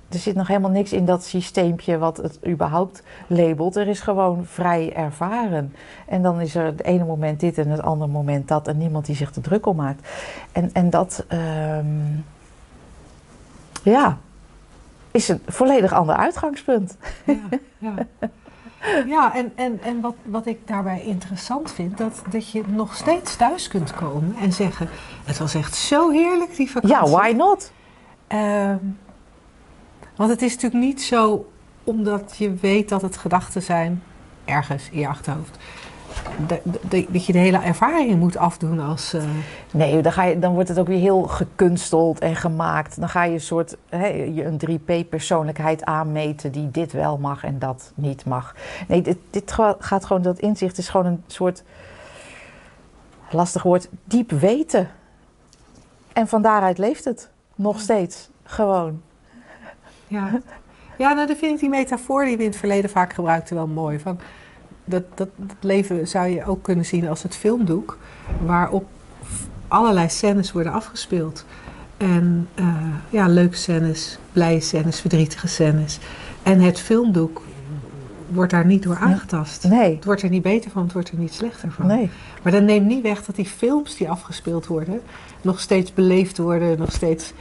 er 0.10 0.20
zit 0.20 0.36
nog 0.36 0.48
helemaal 0.48 0.72
niks 0.72 0.94
in 0.94 1.06
dat 1.06 1.24
systeempje 1.24 1.98
wat 1.98 2.18
het 2.18 2.40
überhaupt 2.48 3.04
labelt. 3.28 3.76
Er 3.76 3.88
is 3.88 4.00
gewoon 4.00 4.46
vrij 4.46 4.94
ervaren. 4.94 5.76
En 6.08 6.22
dan 6.22 6.42
is 6.42 6.56
er 6.56 6.66
het 6.66 6.84
ene 6.84 7.06
moment 7.06 7.40
dit 7.40 7.58
en 7.58 7.70
het 7.70 7.82
andere 7.82 8.12
moment 8.12 8.48
dat. 8.48 8.68
En 8.68 8.78
niemand 8.78 9.06
die 9.06 9.16
zich 9.16 9.36
er 9.36 9.42
druk 9.42 9.66
om 9.66 9.76
maakt. 9.76 10.10
En, 10.52 10.70
en 10.74 10.90
dat, 10.90 11.26
um, 11.78 12.26
ja, 13.84 14.18
is 15.12 15.28
een 15.28 15.42
volledig 15.48 15.94
ander 15.94 16.16
uitgangspunt. 16.16 16.98
Ja, 17.26 17.50
ja. 17.78 17.94
Ja 19.08 19.36
en, 19.36 19.52
en, 19.56 19.80
en 19.82 20.02
wat, 20.02 20.16
wat 20.24 20.46
ik 20.46 20.68
daarbij 20.68 21.02
interessant 21.02 21.72
vind, 21.72 21.98
dat, 21.98 22.22
dat 22.30 22.52
je 22.52 22.64
nog 22.68 22.96
steeds 22.96 23.36
thuis 23.36 23.68
kunt 23.68 23.94
komen 23.94 24.36
en 24.36 24.54
zeggen: 24.54 24.90
Het 25.24 25.38
was 25.38 25.56
echt 25.56 25.76
zo 25.76 26.10
heerlijk, 26.10 26.56
die 26.56 26.72
vakantie. 26.72 26.98
Ja, 26.98 27.18
why 27.18 27.32
not? 27.32 27.72
Um, 28.28 28.98
want 30.16 30.30
het 30.30 30.42
is 30.42 30.54
natuurlijk 30.54 30.84
niet 30.84 31.02
zo 31.02 31.52
omdat 31.84 32.36
je 32.38 32.54
weet 32.54 32.90
dat 32.90 33.02
het 33.02 33.18
gedachten 33.18 33.62
zijn 33.62 34.04
ergens 34.46 34.90
in 34.92 35.00
je 35.00 35.08
achterhoofd. 35.08 35.58
Dat 37.12 37.26
je 37.26 37.32
de 37.32 37.40
hele 37.40 37.58
ervaring 37.58 38.20
moet 38.20 38.38
afdoen 38.38 38.80
als. 38.80 39.14
Uh... 39.14 39.24
Nee, 39.72 40.02
dan, 40.02 40.12
ga 40.12 40.24
je, 40.24 40.40
dan 40.40 40.54
wordt 40.54 40.70
het 40.70 40.80
ook 40.80 40.88
weer 40.88 41.00
heel 41.00 41.22
gekunsteld 41.22 42.20
en 42.20 42.36
gemaakt. 42.36 43.00
Dan 43.00 43.10
ga 43.10 43.24
je 43.24 43.34
een 43.34 43.42
soort 43.42 43.78
je 43.90 44.44
een 44.46 44.80
3P-persoonlijkheid 44.80 45.86
aanmeten 45.86 46.52
die 46.52 46.72
dit 46.72 46.92
wel 46.92 47.18
mag 47.18 47.44
en 47.44 47.60
dat 47.60 47.92
niet 47.96 48.26
mag. 48.26 48.56
Nee, 48.88 49.02
dit, 49.02 49.18
dit 49.30 49.52
gaat 49.80 50.06
gewoon, 50.06 50.22
dat 50.22 50.40
inzicht 50.40 50.78
is 50.78 50.90
gewoon 50.90 51.06
een 51.06 51.24
soort 51.28 51.64
lastig 53.32 53.64
woord, 53.64 53.90
diep 54.04 54.32
weten. 54.32 54.90
En 56.14 56.28
van 56.28 56.42
daaruit 56.42 56.78
leeft 56.78 57.06
het 57.06 57.30
nog 57.56 57.80
steeds 57.80 58.30
gewoon. 58.44 59.02
Ja, 60.08 60.42
ja 60.98 61.14
nou, 61.14 61.28
dan 61.28 61.36
vind 61.36 61.54
ik 61.54 61.60
die 61.60 61.70
metafoor 61.70 62.26
die 62.26 62.38
we 62.38 62.44
in 62.44 62.50
het 62.50 62.58
verleden 62.60 62.90
vaak 62.90 63.14
gebruikten 63.14 63.56
wel 63.56 63.68
mooi. 63.68 64.00
Van 64.00 64.20
dat, 64.92 65.04
dat, 65.16 65.30
dat 65.36 65.56
leven 65.60 66.08
zou 66.08 66.28
je 66.28 66.46
ook 66.46 66.64
kunnen 66.64 66.86
zien 66.86 67.08
als 67.08 67.24
het 67.24 67.36
filmdoek, 67.36 67.98
waarop 68.46 68.86
allerlei 69.68 70.10
scènes 70.10 70.52
worden 70.52 70.72
afgespeeld. 70.72 71.46
En 71.98 72.48
uh, 72.56 72.76
ja, 73.10 73.28
leuke 73.28 73.56
scènes, 73.56 74.18
blije 74.34 74.60
scènes, 74.60 75.00
verdrietige 75.00 75.48
scènes. 75.48 76.00
En 76.44 76.60
het 76.60 76.80
filmdoek 76.80 77.42
wordt 78.28 78.52
daar 78.52 78.66
niet 78.66 78.84
door 78.84 78.96
aangetast. 78.96 79.64
Nee. 79.70 79.96
Het 79.96 80.06
wordt 80.06 80.22
er 80.22 80.30
niet 80.30 80.42
beter 80.42 80.72
van, 80.72 80.84
het 80.84 80.94
wordt 80.94 81.10
er 81.10 81.18
niet 81.18 81.34
slechter 81.34 81.72
van. 81.72 81.88
Nee. 81.88 82.10
Maar 82.44 82.52
dat 82.52 82.64
neemt 82.64 82.86
niet 82.86 83.02
weg 83.02 83.26
dat 83.26 83.36
die 83.36 83.46
films 83.46 83.98
die 83.98 84.10
afgespeeld 84.10 84.68
worden, 84.68 85.02
nog 85.42 85.60
steeds 85.60 85.94
beleefd 85.94 86.38
worden, 86.38 86.78
nog 86.78 86.92
steeds 86.92 87.34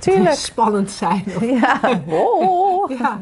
Tuurlijk. 0.00 0.34
spannend 0.34 0.90
zijn. 0.90 1.24
Ja. 1.60 1.80
Oh. 2.08 2.40
Oh, 2.40 2.90
Ja. 2.98 3.18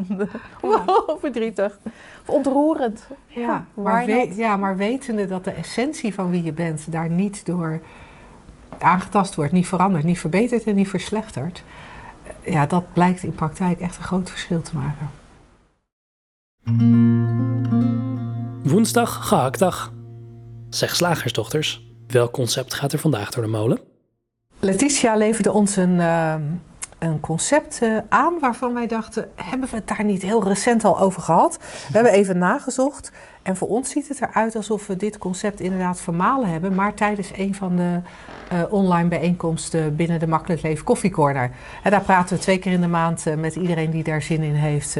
oh, 0.60 1.20
verdrietig. 1.20 1.78
Of 2.26 2.28
ontroerend. 2.34 3.06
Ja, 3.26 3.64
maar, 3.74 4.06
we- 4.06 4.12
not? 4.12 4.36
ja, 4.36 4.56
maar 4.56 4.76
wetende 4.76 5.26
dat 5.26 5.44
de 5.44 5.50
essentie 5.50 6.14
van 6.14 6.30
wie 6.30 6.42
je 6.42 6.52
bent 6.52 6.92
daar 6.92 7.10
niet 7.10 7.46
door 7.46 7.80
aangetast 8.78 9.34
wordt, 9.34 9.52
niet 9.52 9.66
veranderd, 9.66 10.04
niet 10.04 10.18
verbeterd 10.20 10.64
en 10.64 10.74
niet 10.74 10.88
verslechterd. 10.88 11.62
Ja, 12.44 12.66
dat 12.66 12.92
blijkt 12.92 13.22
in 13.22 13.32
praktijk 13.34 13.80
echt 13.80 13.96
een 13.96 14.02
groot 14.02 14.30
verschil 14.30 14.62
te 14.62 14.72
maken. 14.76 15.10
Woensdag, 18.62 19.28
gehaktdag. 19.28 19.92
Zeg 20.70 20.96
slagersdochters, 20.96 21.86
welk 22.06 22.32
concept 22.32 22.74
gaat 22.74 22.92
er 22.92 22.98
vandaag 22.98 23.30
door 23.30 23.42
de 23.44 23.50
molen? 23.50 23.78
Letitia 24.60 25.16
leverde 25.16 25.52
ons 25.52 25.76
een, 25.76 26.00
ehm, 26.00 26.42
een 26.98 27.20
concept 27.20 27.82
eh, 27.82 27.96
aan 28.08 28.38
waarvan 28.40 28.74
wij 28.74 28.86
dachten, 28.86 29.30
hebben 29.34 29.68
we 29.68 29.76
het 29.76 29.88
daar 29.88 30.04
niet 30.04 30.22
heel 30.22 30.44
recent 30.44 30.84
al 30.84 31.00
over 31.00 31.22
gehad? 31.22 31.56
We 31.58 31.92
hebben 31.92 32.12
even 32.12 32.38
nagezocht 32.38 33.12
en 33.42 33.56
voor 33.56 33.68
ons 33.68 33.90
ziet 33.90 34.08
het 34.08 34.20
eruit 34.20 34.56
alsof 34.56 34.86
we 34.86 34.96
dit 34.96 35.18
concept 35.18 35.60
inderdaad 35.60 36.00
vermalen 36.00 36.48
hebben, 36.48 36.74
maar 36.74 36.94
tijdens 36.94 37.30
een 37.36 37.54
van 37.54 37.76
de 37.76 38.00
eh, 38.48 38.62
online 38.70 39.08
bijeenkomsten 39.08 39.96
binnen 39.96 40.20
de 40.20 40.26
Makkelijk 40.26 40.62
Leven 40.62 40.84
Koffie 40.84 41.10
Corner. 41.10 41.50
En 41.82 41.90
daar 41.90 42.02
praten 42.02 42.36
we 42.36 42.42
twee 42.42 42.58
keer 42.58 42.72
in 42.72 42.80
de 42.80 42.88
maand 42.88 43.26
eh, 43.26 43.34
met 43.34 43.54
iedereen 43.54 43.90
die 43.90 44.02
daar 44.02 44.22
zin 44.22 44.42
in 44.42 44.54
heeft. 44.54 44.96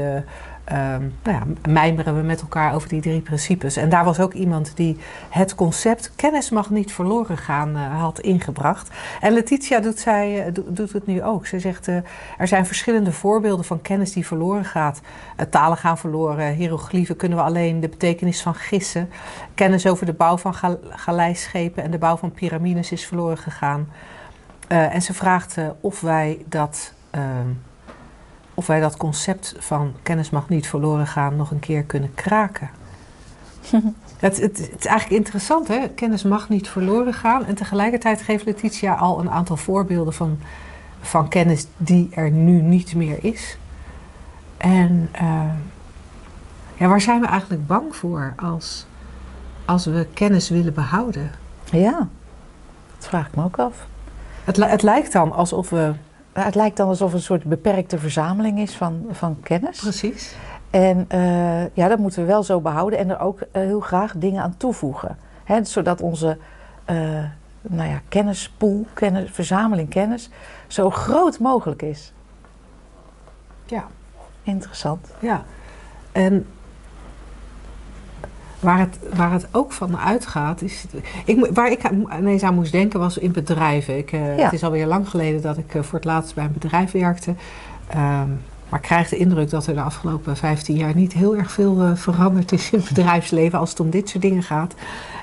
Ehm, 0.68 1.00
nou 1.22 1.36
ja, 1.38 1.42
mijmeren 1.72 2.16
we 2.16 2.22
met 2.22 2.40
elkaar 2.40 2.74
over 2.74 2.88
die 2.88 3.00
drie 3.00 3.20
principes. 3.20 3.76
En 3.76 3.88
daar 3.88 4.04
was 4.04 4.20
ook 4.20 4.32
iemand 4.32 4.72
die 4.76 4.98
het 5.28 5.54
concept 5.54 6.12
kennis 6.16 6.50
mag 6.50 6.70
niet 6.70 6.92
verloren 6.92 7.36
gaan 7.36 7.76
eh, 7.76 8.00
had 8.00 8.20
ingebracht. 8.20 8.90
En 9.20 9.32
Letitia 9.32 9.80
doet, 9.80 9.98
zij, 9.98 10.44
eh, 10.46 10.54
do- 10.54 10.64
doet 10.68 10.92
het 10.92 11.06
nu 11.06 11.22
ook. 11.22 11.46
Ze 11.46 11.60
zegt, 11.60 11.88
eh, 11.88 11.96
er 12.38 12.48
zijn 12.48 12.66
verschillende 12.66 13.12
voorbeelden 13.12 13.64
van 13.64 13.82
kennis 13.82 14.12
die 14.12 14.26
verloren 14.26 14.64
gaat. 14.64 15.00
Talen 15.50 15.76
gaan 15.76 15.98
verloren, 15.98 16.52
hieroglyphen 16.54 17.16
kunnen 17.16 17.38
we 17.38 17.44
alleen 17.44 17.80
de 17.80 17.88
betekenis 17.88 18.42
van 18.42 18.54
gissen. 18.54 19.10
Kennis 19.54 19.86
over 19.86 20.06
de 20.06 20.12
bouw 20.12 20.38
van 20.38 20.54
gal- 20.54 20.80
en 21.74 21.90
de 21.90 21.98
bouw 21.98 22.16
van 22.16 22.32
piramides 22.32 22.92
is 22.92 23.06
verloren 23.06 23.38
gegaan. 23.38 23.88
En 24.68 25.02
ze 25.02 25.14
vraagt 25.14 25.56
of 25.80 26.00
wij 26.00 26.38
dat... 26.48 26.92
of 28.58 28.66
wij 28.66 28.80
dat 28.80 28.96
concept 28.96 29.54
van 29.58 29.94
kennis 30.02 30.30
mag 30.30 30.48
niet 30.48 30.66
verloren 30.66 31.06
gaan 31.06 31.36
nog 31.36 31.50
een 31.50 31.60
keer 31.60 31.82
kunnen 31.82 32.14
kraken. 32.14 32.70
het, 34.18 34.40
het, 34.40 34.58
het 34.58 34.76
is 34.78 34.86
eigenlijk 34.86 35.20
interessant, 35.20 35.68
hè? 35.68 35.88
Kennis 35.88 36.22
mag 36.22 36.48
niet 36.48 36.68
verloren 36.68 37.14
gaan. 37.14 37.44
En 37.44 37.54
tegelijkertijd 37.54 38.22
geeft 38.22 38.44
Letitia 38.44 38.94
al 38.94 39.20
een 39.20 39.30
aantal 39.30 39.56
voorbeelden 39.56 40.12
van, 40.12 40.38
van 41.00 41.28
kennis 41.28 41.66
die 41.76 42.08
er 42.10 42.30
nu 42.30 42.60
niet 42.60 42.94
meer 42.94 43.24
is. 43.24 43.58
En 44.56 45.08
eh, 45.12 45.54
ja, 46.74 46.88
waar 46.88 47.00
zijn 47.00 47.20
we 47.20 47.26
eigenlijk 47.26 47.66
bang 47.66 47.96
voor 47.96 48.32
als, 48.36 48.86
als 49.64 49.84
we 49.84 50.06
kennis 50.14 50.48
willen 50.48 50.74
behouden? 50.74 51.30
Ja, 51.64 52.08
dat 52.96 53.08
vraag 53.08 53.26
ik 53.26 53.34
me 53.34 53.44
ook 53.44 53.58
af. 53.58 53.86
Het, 54.44 54.56
het 54.56 54.82
lijkt 54.82 55.12
dan 55.12 55.32
alsof 55.32 55.70
we. 55.70 55.92
Nou, 56.38 56.50
Het 56.50 56.58
lijkt 56.58 56.76
dan 56.76 56.88
alsof 56.88 57.06
het 57.06 57.18
een 57.18 57.24
soort 57.24 57.44
beperkte 57.44 57.98
verzameling 57.98 58.58
is 58.58 58.76
van, 58.76 59.06
van 59.10 59.40
kennis. 59.42 59.78
Precies. 59.78 60.34
En 60.70 61.04
eh, 61.08 61.74
ja, 61.74 61.88
dat 61.88 61.98
moeten 61.98 62.20
we 62.20 62.26
wel 62.26 62.42
zo 62.42 62.60
behouden 62.60 62.98
en 62.98 63.10
er 63.10 63.20
ook 63.20 63.40
eh, 63.40 63.62
heel 63.62 63.80
graag 63.80 64.14
dingen 64.16 64.42
aan 64.42 64.56
toevoegen. 64.56 65.18
Hè, 65.44 65.64
zodat 65.64 66.00
onze 66.00 66.38
eh, 66.84 66.96
nou 67.60 67.88
ja, 67.88 68.00
kennispool, 68.08 68.86
kennis, 68.94 69.30
verzameling 69.30 69.88
kennis, 69.88 70.30
zo 70.66 70.90
groot 70.90 71.38
mogelijk 71.38 71.82
is. 71.82 72.12
Ja. 73.64 73.86
Interessant. 74.42 75.08
Ja, 75.18 75.44
en 76.12 76.46
waar 78.60 78.78
het, 78.78 78.98
waar 79.14 79.32
het 79.32 79.48
ook 79.50 79.72
van 79.72 79.98
uitgaat, 79.98 80.62
is. 80.62 80.84
Ik, 81.24 81.48
waar 81.52 81.70
ik 81.70 81.90
ineens 82.18 82.42
aan 82.42 82.54
moest 82.54 82.72
denken 82.72 83.00
was 83.00 83.18
in 83.18 83.32
bedrijven. 83.32 83.98
Ik, 83.98 84.12
eh, 84.12 84.38
Ja. 84.38 84.44
Het 84.44 84.52
is 84.52 84.62
alweer 84.62 84.86
lang 84.86 85.08
geleden 85.08 85.42
dat 85.42 85.58
ik 85.58 85.74
eh, 85.74 85.82
voor 85.82 85.98
het 85.98 86.04
laatst 86.04 86.34
bij 86.34 86.44
een 86.44 86.52
bedrijf 86.52 86.90
werkte. 86.90 87.34
Ehm, 87.86 88.28
maar 88.68 88.78
ik 88.78 88.86
krijg 88.86 89.08
de 89.08 89.16
indruk 89.16 89.50
dat 89.50 89.66
er 89.66 89.74
de 89.74 89.80
afgelopen 89.80 90.36
15 90.36 90.76
jaar 90.76 90.94
niet 90.94 91.12
heel 91.12 91.36
erg 91.36 91.50
veel 91.50 91.82
eh, 91.82 91.94
veranderd 91.94 92.52
is 92.52 92.70
in 92.70 92.78
het 92.78 92.88
bedrijfsleven 92.88 93.58
als 93.58 93.70
het 93.70 93.80
om 93.80 93.90
dit 93.90 94.08
soort 94.08 94.22
dingen 94.22 94.42
gaat. 94.42 94.74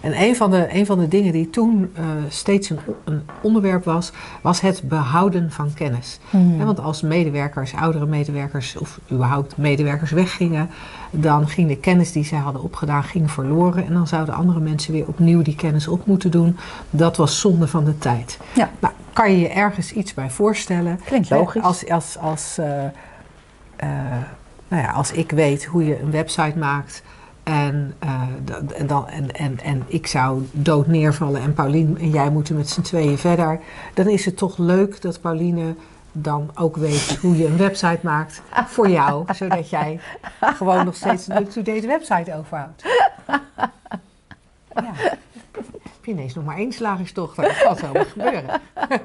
En 0.02 0.22
een 0.22 0.36
van 0.36 0.52
de, 0.52 0.68
een 0.74 0.86
van 0.86 1.00
de 1.00 1.08
dingen 1.08 1.32
die 1.32 1.50
toen 1.50 1.92
eh, 1.94 2.04
steeds 2.30 2.70
een, 2.70 2.80
een 3.04 3.22
onderwerp 3.42 3.84
was, 3.84 4.12
was 4.42 4.62
het 4.62 4.82
behouden 4.84 5.52
van 5.52 5.74
kennis. 5.74 6.20
Hmm. 6.30 6.58
Ja, 6.58 6.66
want 6.66 6.80
als 6.80 7.02
medewerkers, 7.02 7.74
oudere 7.76 8.06
medewerkers 8.06 8.78
of 8.78 9.00
überhaupt 9.12 9.58
medewerkers 9.58 10.12
weggingen, 10.12 10.70
dan 11.12 11.48
ging 11.48 11.68
de 11.68 11.78
kennis 11.78 12.12
die 12.12 12.26
zij 12.26 12.38
hadden 12.38 12.64
opgedaan 12.64 13.04
ging 13.04 13.32
verloren. 13.32 13.86
En 13.86 13.94
dan 13.94 14.08
zouden 14.08 14.36
andere 14.36 14.60
mensen 14.60 14.94
weer 14.94 15.08
opnieuw 15.08 15.42
die 15.42 15.56
kennis 15.56 15.88
op 15.88 16.06
moeten 16.06 16.32
doen. 16.32 16.58
Dat 16.90 17.18
was 17.18 17.40
zonde 17.40 17.68
van 17.68 17.86
de 17.86 17.98
tijd. 17.98 18.38
Ja. 18.54 18.70
Nou, 18.80 18.94
kan 19.14 19.32
je 19.32 19.40
je 19.40 19.50
ergens 19.50 19.92
iets 19.92 20.14
bij 20.14 20.30
voorstellen? 20.30 21.00
Klinkt 21.06 21.30
logisch. 21.30 21.62
Als, 21.62 21.90
als, 21.90 22.18
als, 22.18 22.58
eh, 22.58 22.84
nou 24.68 24.84
ja, 24.84 24.92
als 24.92 25.12
ik 25.12 25.32
weet 25.32 25.66
hoe 25.66 25.86
je 25.86 26.00
een 26.00 26.12
website 26.12 26.58
maakt. 26.58 27.04
En, 27.44 27.94
eh, 28.00 28.22
en, 28.76 28.88
dan, 28.88 29.08
en, 29.08 29.32
en, 29.32 29.60
en 29.60 29.84
ik 29.88 30.08
zou 30.08 30.48
dood 30.52 30.88
neervallen 30.88 31.42
en 31.42 31.54
Paulien 31.54 31.98
en 32.00 32.10
jij 32.10 32.30
moeten 32.30 32.56
met 32.56 32.70
z'n 32.70 32.82
tweeën 32.82 33.18
verder. 33.18 33.60
Dan 33.94 34.08
is 34.08 34.26
het 34.26 34.38
toch 34.38 34.58
leuk 34.58 35.02
dat 35.02 35.22
Pauline 35.22 35.76
dan 36.12 36.52
ook 36.56 36.76
weet 36.76 37.18
hoe 37.22 37.38
je 37.38 37.46
een 37.46 37.58
website 37.58 38.00
maakt 38.02 38.42
voor 38.68 38.90
jou. 38.90 39.26
zodat 39.34 39.70
jij 39.70 40.00
gewoon 40.40 40.86
nog 40.86 40.96
steeds 40.96 41.28
een 41.28 41.38
up-to-date 41.38 41.88
website 41.88 42.36
overhoudt. 42.36 42.84
Ja. 44.76 44.94
Heb 45.82 46.06
je 46.06 46.12
ineens 46.12 46.34
nog 46.34 46.46
maar 46.46 46.58
één 46.58 46.72
slagersdochter. 46.72 47.44
Dat 47.44 47.58
kan 47.58 47.76
zo 47.76 47.92
maar 47.94 48.06
gebeuren. 48.06 48.62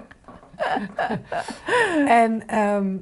en 2.25 2.49
ehm, 2.49 2.97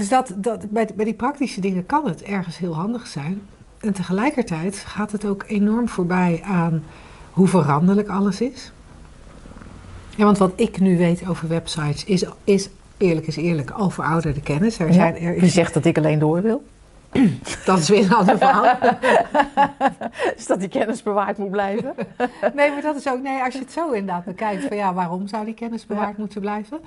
dus 0.00 0.08
dat, 0.08 0.32
dat, 0.36 0.70
bij, 0.70 0.88
bij 0.94 1.04
die 1.04 1.14
praktische 1.14 1.60
dingen 1.60 1.86
kan 1.86 2.06
het 2.06 2.22
ergens 2.22 2.58
heel 2.58 2.74
handig 2.74 3.06
zijn. 3.06 3.42
En 3.80 3.92
tegelijkertijd 3.92 4.76
gaat 4.76 5.12
het 5.12 5.24
ook 5.24 5.44
enorm 5.46 5.88
voorbij 5.88 6.40
aan 6.44 6.82
hoe 7.30 7.46
veranderlijk 7.46 8.08
alles 8.08 8.40
is. 8.40 8.72
Ja, 10.16 10.24
want 10.24 10.38
wat 10.38 10.52
ik 10.56 10.80
nu 10.80 10.98
weet 10.98 11.28
over 11.28 11.48
websites 11.48 12.04
is, 12.04 12.24
is 12.44 12.68
eerlijk 12.96 13.26
is 13.26 13.36
eerlijk 13.36 13.70
al 13.70 13.90
verouderde 13.90 14.40
kennis. 14.40 14.78
Er 14.78 14.92
zijn, 14.92 15.16
er 15.16 15.48
zegt 15.48 15.74
dat 15.74 15.84
ik 15.84 15.98
alleen 15.98 16.18
door 16.18 16.42
wil. 16.42 16.62
dat 17.64 17.78
is 17.78 17.88
weer 17.88 18.04
een 18.04 18.14
ander 18.14 18.38
verhaal. 18.38 18.78
Dus 20.36 20.46
dat 20.46 20.60
die 20.60 20.68
kennis 20.68 21.02
bewaard 21.02 21.38
moet 21.38 21.50
blijven. 21.50 21.94
Nee, 22.54 22.70
maar 22.70 22.82
dat 22.82 22.96
is 22.96 23.08
ook, 23.08 23.22
nee, 23.22 23.42
als 23.42 23.52
je 23.52 23.60
het 23.60 23.72
zo 23.72 23.90
inderdaad 23.90 24.24
bekijkt, 24.24 24.64
van 24.64 24.76
ja, 24.76 24.94
waarom 24.94 25.28
zou 25.28 25.44
die 25.44 25.54
kennis 25.54 25.86
bewaard 25.86 26.18
moeten 26.18 26.40
blijven? 26.40 26.80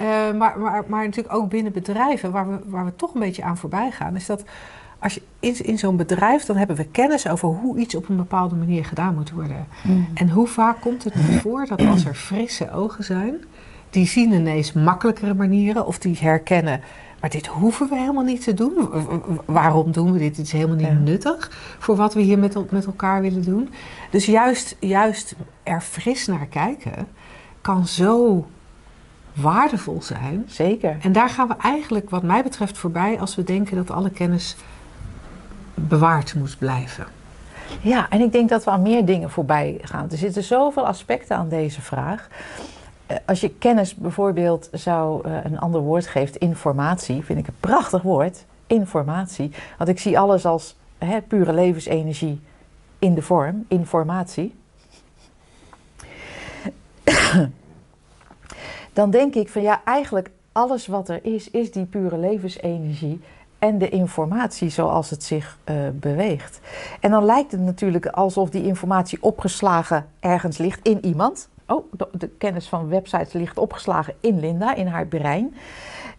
Eh, 0.00 0.06
maar, 0.38 0.58
maar, 0.58 0.84
maar 0.86 1.04
natuurlijk 1.04 1.34
ook 1.34 1.48
binnen 1.48 1.72
bedrijven, 1.72 2.30
waar 2.30 2.48
we, 2.48 2.58
waar 2.66 2.84
we 2.84 2.96
toch 2.96 3.14
een 3.14 3.20
beetje 3.20 3.42
aan 3.42 3.56
voorbij 3.56 3.90
gaan, 3.90 4.16
is 4.16 4.26
dat 4.26 4.44
als 4.98 5.14
je 5.14 5.22
in, 5.40 5.64
in 5.64 5.78
zo'n 5.78 5.96
bedrijf, 5.96 6.44
dan 6.44 6.56
hebben 6.56 6.76
we 6.76 6.84
kennis 6.86 7.28
over 7.28 7.48
hoe 7.48 7.78
iets 7.78 7.94
op 7.94 8.08
een 8.08 8.16
bepaalde 8.16 8.54
manier 8.54 8.84
gedaan 8.84 9.14
moet 9.14 9.30
worden. 9.30 9.66
En 10.14 10.30
hoe 10.30 10.46
vaak 10.46 10.80
komt 10.80 11.04
het 11.04 11.14
nu 11.14 11.38
voor 11.38 11.66
dat 11.66 11.86
als 11.86 12.04
er 12.04 12.14
frisse 12.14 12.72
ogen 12.72 13.04
zijn, 13.04 13.34
die 13.90 14.06
zien 14.06 14.32
ineens 14.32 14.72
makkelijkere 14.72 15.34
manieren 15.34 15.86
of 15.86 15.98
die 15.98 16.18
herkennen. 16.20 16.80
Maar 17.20 17.30
dit 17.30 17.46
hoeven 17.46 17.88
we 17.88 17.96
helemaal 17.96 18.24
niet 18.24 18.44
te 18.44 18.54
doen. 18.54 18.88
Waarom 19.44 19.92
doen 19.92 20.12
we 20.12 20.18
dit? 20.18 20.36
Dit 20.36 20.46
is 20.46 20.52
helemaal 20.52 20.76
niet 20.76 20.86
Ja. 20.86 20.92
nuttig 20.92 21.50
voor 21.78 21.96
wat 21.96 22.14
we 22.14 22.20
hier 22.20 22.38
met, 22.38 22.70
met 22.70 22.86
elkaar 22.86 23.20
willen 23.20 23.42
doen. 23.44 23.68
Dus 24.10 24.26
juist, 24.26 24.76
juist 24.78 25.34
er 25.62 25.80
fris 25.80 26.26
naar 26.26 26.46
kijken 26.46 27.06
kan 27.60 27.86
zo 27.86 28.46
waardevol 29.34 30.02
zijn. 30.02 30.44
Zeker. 30.48 30.96
En 31.00 31.12
daar 31.12 31.28
gaan 31.28 31.48
we 31.48 31.54
eigenlijk, 31.62 32.10
wat 32.10 32.22
mij 32.22 32.42
betreft, 32.42 32.78
voorbij 32.78 33.20
als 33.20 33.34
we 33.34 33.42
denken 33.42 33.76
dat 33.76 33.90
alle 33.90 34.10
kennis 34.10 34.56
bewaard 35.74 36.34
moet 36.34 36.56
blijven. 36.58 37.06
Ja, 37.80 38.06
en 38.10 38.20
ik 38.20 38.32
denk 38.32 38.48
dat 38.48 38.64
we 38.64 38.70
aan 38.70 38.82
meer 38.82 39.04
dingen 39.04 39.30
voorbij 39.30 39.78
gaan. 39.82 40.10
Er 40.10 40.18
zitten 40.18 40.42
zoveel 40.42 40.86
aspecten 40.86 41.36
aan 41.36 41.48
deze 41.48 41.80
vraag. 41.80 42.28
Eh, 43.06 43.16
Als 43.26 43.40
je 43.40 43.50
kennis 43.50 43.94
bijvoorbeeld 43.94 44.68
zou 44.72 45.28
eh, 45.28 45.44
een 45.44 45.58
ander 45.58 45.80
woord 45.80 46.06
geeft, 46.06 46.36
informatie, 46.36 47.24
vind 47.24 47.38
ik 47.38 47.46
een 47.46 47.54
prachtig 47.60 48.02
woord. 48.02 48.44
Informatie. 48.66 49.50
Want 49.78 49.90
ik 49.90 49.98
zie 49.98 50.18
alles 50.18 50.46
als 50.46 50.76
hè, 50.98 51.20
pure 51.20 51.52
levensenergie 51.52 52.40
in 52.98 53.14
de 53.14 53.22
vorm, 53.22 53.64
informatie. 53.68 54.54
Dan 58.92 59.10
denk 59.10 59.34
ik 59.34 59.48
van 59.48 59.62
ja, 59.62 59.80
eigenlijk 59.84 60.30
alles 60.52 60.86
wat 60.86 61.08
er 61.08 61.24
is, 61.24 61.50
is 61.50 61.72
die 61.72 61.84
pure 61.84 62.18
levensenergie 62.18 63.20
en 63.58 63.78
de 63.78 63.88
informatie 63.88 64.68
zoals 64.68 65.10
het 65.10 65.22
zich 65.24 65.58
eh, 65.64 65.74
beweegt. 65.92 66.60
En 67.00 67.10
dan 67.10 67.24
lijkt 67.24 67.52
het 67.52 67.60
natuurlijk 67.60 68.06
alsof 68.06 68.50
die 68.50 68.64
informatie 68.64 69.22
opgeslagen 69.22 70.06
ergens 70.20 70.58
ligt 70.58 70.88
in 70.88 71.04
iemand. 71.04 71.48
Oh, 71.66 71.92
de, 71.92 72.08
de 72.12 72.28
kennis 72.28 72.68
van 72.68 72.88
websites 72.88 73.32
ligt 73.32 73.58
opgeslagen 73.58 74.14
in 74.20 74.40
Linda, 74.40 74.74
in 74.74 74.86
haar 74.86 75.06
brein. 75.06 75.54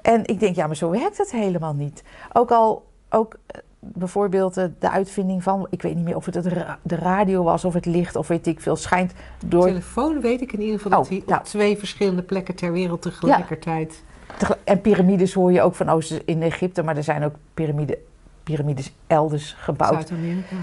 En 0.02 0.26
ik 0.26 0.40
denk, 0.40 0.56
ja, 0.56 0.68
maar 0.68 0.76
zo 0.76 0.90
werkt 0.90 1.18
het 1.18 1.32
helemaal 1.32 1.74
niet. 1.74 2.04
Ook 2.34 2.52
al, 2.52 2.86
ook 3.10 3.38
bijvoorbeeld 3.86 4.58
eh, 4.58 4.66
de 4.80 4.90
uitvinding 4.90 5.44
van, 5.44 5.68
ik 5.70 5.82
weet 5.82 5.96
niet 5.96 6.04
meer 6.04 6.16
of 6.16 6.26
het, 6.26 6.36
het 6.36 6.46
ra- 6.46 6.78
de 6.82 6.96
radio 6.96 7.44
was 7.44 7.66
of 7.66 7.74
het 7.74 7.86
licht 7.86 8.16
of 8.16 8.28
weet 8.28 8.48
ik 8.48 8.60
veel, 8.62 8.76
schijnt 8.76 9.14
door 9.46 9.66
Telefoon 9.66 10.22
weet 10.22 10.42
ik 10.42 10.54
in 10.54 10.62
ieder 10.62 10.80
geval 10.80 10.92
dat 10.92 11.00
Oh, 11.00 11.10
hij 11.10 11.24
nou. 11.26 11.40
op 11.40 11.46
twee 11.46 11.78
verschillende 11.78 12.22
plekken 12.22 12.56
ter 12.56 12.72
wereld 12.72 13.02
tegelijkertijd... 13.02 14.04
Tegel- 14.38 14.56
En 14.64 14.82
piramides 14.82 15.34
hoor 15.34 15.52
je 15.52 15.62
ook 15.62 15.76
van 15.76 15.90
Oost 15.90 16.12
in 16.26 16.42
Egypte, 16.42 16.84
maar 16.84 16.98
er 16.98 17.04
zijn 17.04 17.24
ook 17.24 17.34
piramide, 17.54 17.98
piramides 18.44 18.94
elders 19.08 19.56
gebouwd. 19.60 19.94
Zuid-Amerika. 19.94 20.56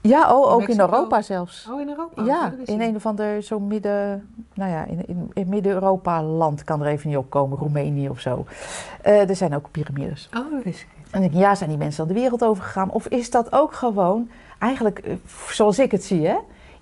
Ja, 0.00 0.34
oh, 0.36 0.52
ook 0.52 0.68
in. 0.68 0.80
Europa 0.80 1.22
zelfs. 1.22 1.68
Oh, 1.70 1.80
in 1.80 1.88
Europa? 1.88 2.22
ja, 2.24 2.52
Oh, 2.58 2.60
in 2.74 2.80
een 2.80 2.96
of 2.96 3.06
ander 3.06 3.42
zo'n 3.42 3.66
midden, 3.66 4.28
nou 4.54 4.70
ja, 4.70 4.84
in, 4.84 5.06
in, 5.06 5.30
in 5.34 5.48
Midden-Europa 5.48 6.22
land 6.22 6.64
kan 6.64 6.80
er 6.80 6.86
even 6.86 7.08
niet 7.08 7.18
opkomen, 7.18 7.58
Roemenië 7.58 8.08
of 8.08 8.20
zo. 8.20 8.44
Eh, 9.02 9.28
er 9.28 9.36
zijn 9.36 9.54
ook 9.54 9.70
piramides. 9.70 10.28
Oh, 10.36 10.50
dat 10.52 10.62
wist 10.64 10.80
ik 10.80 10.88
En 11.10 11.22
ik 11.22 11.32
ja, 11.32 11.54
zijn 11.54 11.68
die 11.68 11.78
mensen 11.78 12.06
dan 12.06 12.14
de 12.14 12.20
wereld 12.20 12.44
overgegaan? 12.44 12.90
Of 12.90 13.06
is 13.06 13.30
dat 13.30 13.52
ook 13.52 13.72
gewoon, 13.72 14.30
eigenlijk 14.58 14.98
eh, 14.98 15.14
zoals 15.48 15.78
ik 15.78 15.90
het 15.90 16.04
zie, 16.04 16.26
hè, 16.26 16.36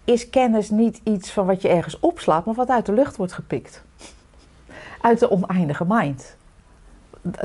is 0.04 0.30
kennis 0.30 0.70
niet 0.70 1.00
iets 1.04 1.30
van 1.30 1.46
wat 1.46 1.62
je 1.62 1.68
ergens 1.68 2.00
opslaat, 2.00 2.44
maar 2.44 2.54
wat 2.54 2.68
uit 2.68 2.86
de 2.86 2.92
lucht 2.92 3.16
wordt 3.16 3.32
gepikt? 3.32 3.82
Uit 5.00 5.18
de 5.18 5.30
oneindige 5.30 5.84
mind. 5.88 6.36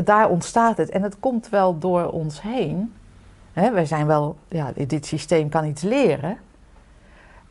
Daar 0.03 0.29
ontstaat 0.29 0.77
het. 0.77 0.89
En 0.89 1.03
het 1.03 1.19
komt 1.19 1.49
wel 1.49 1.79
door 1.79 2.11
ons 2.11 2.41
heen. 2.41 2.93
Hè, 3.53 3.71
wij 3.71 3.85
zijn 3.85 4.07
wel, 4.07 4.37
ja, 4.47 4.71
dit 4.87 5.05
systeem 5.05 5.49
kan 5.49 5.65
iets 5.65 5.81
leren. 5.81 6.37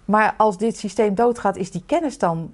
Maar 0.05 0.35
als 0.37 0.59
dit 0.59 0.77
systeem 0.77 1.15
doodgaat, 1.15 1.57
is 1.57 1.71
die 1.71 1.83
kennis 1.87 2.19
dan 2.19 2.53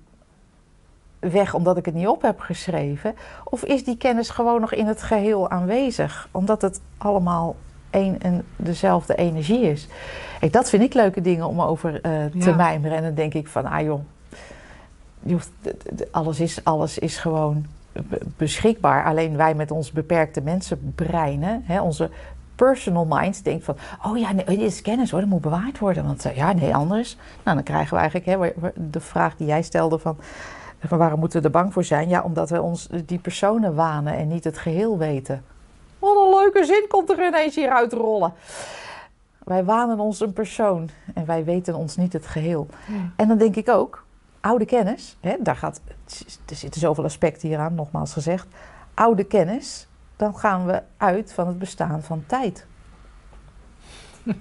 weg 1.19 1.55
omdat 1.55 1.77
ik 1.77 1.85
het 1.85 1.95
niet 1.95 2.07
op 2.09 2.23
heb 2.23 2.41
geschreven? 2.41 3.15
Of 3.45 3.65
is 3.65 3.85
die 3.85 3.97
kennis 3.97 4.31
gewoon 4.31 4.61
nog 4.61 4.73
in 4.73 4.87
het 4.87 5.03
geheel 5.03 5.51
aanwezig? 5.51 6.29
Omdat 6.31 6.63
het 6.63 6.81
allemaal 6.99 7.57
één 7.91 8.21
en 8.23 8.45
dezelfde 8.57 9.15
energie 9.15 9.61
is. 9.61 9.89
Kijk, 10.41 10.53
dat 10.53 10.69
vind 10.69 10.83
ik 10.83 10.95
leuke 10.95 11.21
dingen 11.21 11.47
om 11.47 11.61
over 11.61 11.95
eh, 11.95 12.01
te 12.41 12.51
Ja. 12.51 12.55
mijmeren. 12.57 12.97
En 12.97 13.03
dan 13.03 13.15
denk 13.15 13.35
ik 13.35 13.49
van, 13.49 13.65
ah 13.67 13.81
joh, 13.81 14.01
je 15.23 15.33
hoeft, 15.33 15.51
alles, 16.11 16.41
is, 16.41 16.65
alles 16.65 16.99
is 16.99 17.17
gewoon 17.17 17.67
be- 17.93 18.21
beschikbaar. 18.37 19.05
Alleen 19.05 19.37
wij 19.37 19.55
met 19.55 19.71
ons 19.71 19.93
beperkte 19.93 20.41
mensenbreinen, 20.41 21.63
hè, 21.65 21.81
onze 21.81 22.11
personal 22.55 23.05
minds, 23.05 23.43
denken 23.43 23.65
van, 23.65 23.77
oh 24.11 24.19
ja, 24.19 24.33
nee, 24.33 24.45
dit 24.45 24.61
is 24.61 24.83
kennis 24.83 25.11
hoor, 25.11 25.21
dat 25.21 25.29
moet 25.29 25.41
bewaard 25.41 25.79
worden. 25.79 26.05
Want 26.05 26.25
eh, 26.25 26.37
ja, 26.37 26.53
nee, 26.53 26.75
anders. 26.75 27.17
Nou, 27.45 27.57
dan 27.57 27.65
krijgen 27.65 27.95
we 27.95 28.01
eigenlijk 28.01 28.55
hè, 28.57 28.71
de 28.75 29.01
vraag 29.01 29.37
die 29.37 29.47
jij 29.47 29.63
stelde 29.63 29.99
van, 29.99 30.17
van 30.81 30.99
waarom 30.99 31.19
moeten 31.21 31.39
we 31.39 31.47
er 31.47 31.53
bang 31.53 31.73
voor 31.73 31.85
zijn? 31.85 32.09
Ja, 32.09 32.23
omdat 32.23 32.51
we 32.51 32.63
ons 32.63 32.89
die 33.07 33.19
personen 33.19 33.75
wanen 33.75 34.15
en 34.15 34.29
niet 34.29 34.45
het 34.45 34.59
geheel 34.59 34.99
weten. 34.99 35.45
Wat 35.99 36.17
een 36.17 36.39
leuke 36.39 36.65
zin 36.65 36.85
komt 36.89 37.11
er 37.11 37.27
ineens 37.27 37.55
hier 37.55 37.71
uitrollen. 37.71 38.33
Wij 39.45 39.65
wanen 39.65 40.01
ons 40.01 40.21
een 40.21 40.33
persoon 40.33 40.89
en 41.15 41.27
wij 41.27 41.45
weten 41.45 41.75
ons 41.75 41.97
niet 41.97 42.13
het 42.13 42.27
geheel. 42.27 42.67
En 43.17 43.29
dan 43.29 43.39
denk 43.39 43.57
ik 43.57 43.69
ook, 43.69 44.05
oude 44.41 44.65
kennis, 44.65 45.17
hè, 45.21 45.37
daar 45.41 45.57
gaat, 45.57 45.81
er 46.47 46.57
zitten 46.57 46.81
zoveel 46.81 47.05
aspecten 47.05 47.49
hier 47.49 47.59
aan, 47.59 47.75
nogmaals 47.75 48.13
gezegd. 48.13 48.47
Oude 48.95 49.25
kennis, 49.25 49.89
dan 50.17 50.37
gaan 50.37 50.67
we 50.67 50.83
uit 50.97 51.33
van 51.33 51.47
het 51.47 51.59
bestaan 51.59 52.03
van 52.03 52.25
tijd. 52.27 52.67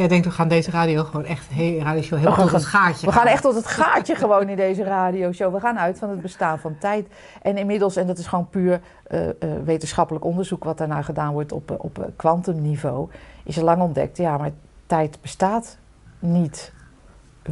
Jij 0.00 0.08
denkt, 0.08 0.26
we 0.26 0.32
gaan 0.32 0.48
deze 0.48 0.70
radio 0.70 1.04
gewoon 1.04 1.24
echt, 1.24 1.48
hey, 1.50 1.64
heel 1.64 2.10
We 2.10 2.18
gaan- 2.18 2.34
tot 2.36 2.52
het 2.52 2.64
gaatje 2.64 3.06
We 3.06 3.12
gaan 3.12 3.26
echt 3.26 3.42
tot 3.42 3.54
het 3.54 3.66
gaatje 3.66 4.14
gewoon 4.14 4.48
in 4.48 4.56
deze 4.56 4.82
radioshow. 4.82 5.54
We 5.54 5.60
gaan 5.60 5.78
uit 5.78 5.98
van 5.98 6.10
het 6.10 6.20
bestaan 6.20 6.58
van 6.58 6.78
tijd. 6.78 7.06
En 7.42 7.56
inmiddels, 7.56 7.96
en 7.96 8.06
dat 8.06 8.18
is 8.18 8.26
gewoon 8.26 8.48
puur 8.48 8.80
eh, 9.02 9.28
eh, 9.28 9.34
wetenschappelijk 9.64 10.24
onderzoek 10.24 10.64
wat 10.64 10.78
daarna 10.78 11.02
gedaan 11.02 11.32
wordt 11.32 11.52
op, 11.52 11.70
eh, 11.70 11.76
op 11.78 12.10
kwantumniveau, 12.16 13.08
is 13.44 13.56
er 13.56 13.64
lang 13.64 13.82
ontdekt, 13.82 14.16
ja, 14.16 14.36
maar 14.36 14.50
tijd 14.86 15.18
bestaat 15.20 15.76
niet 16.18 16.72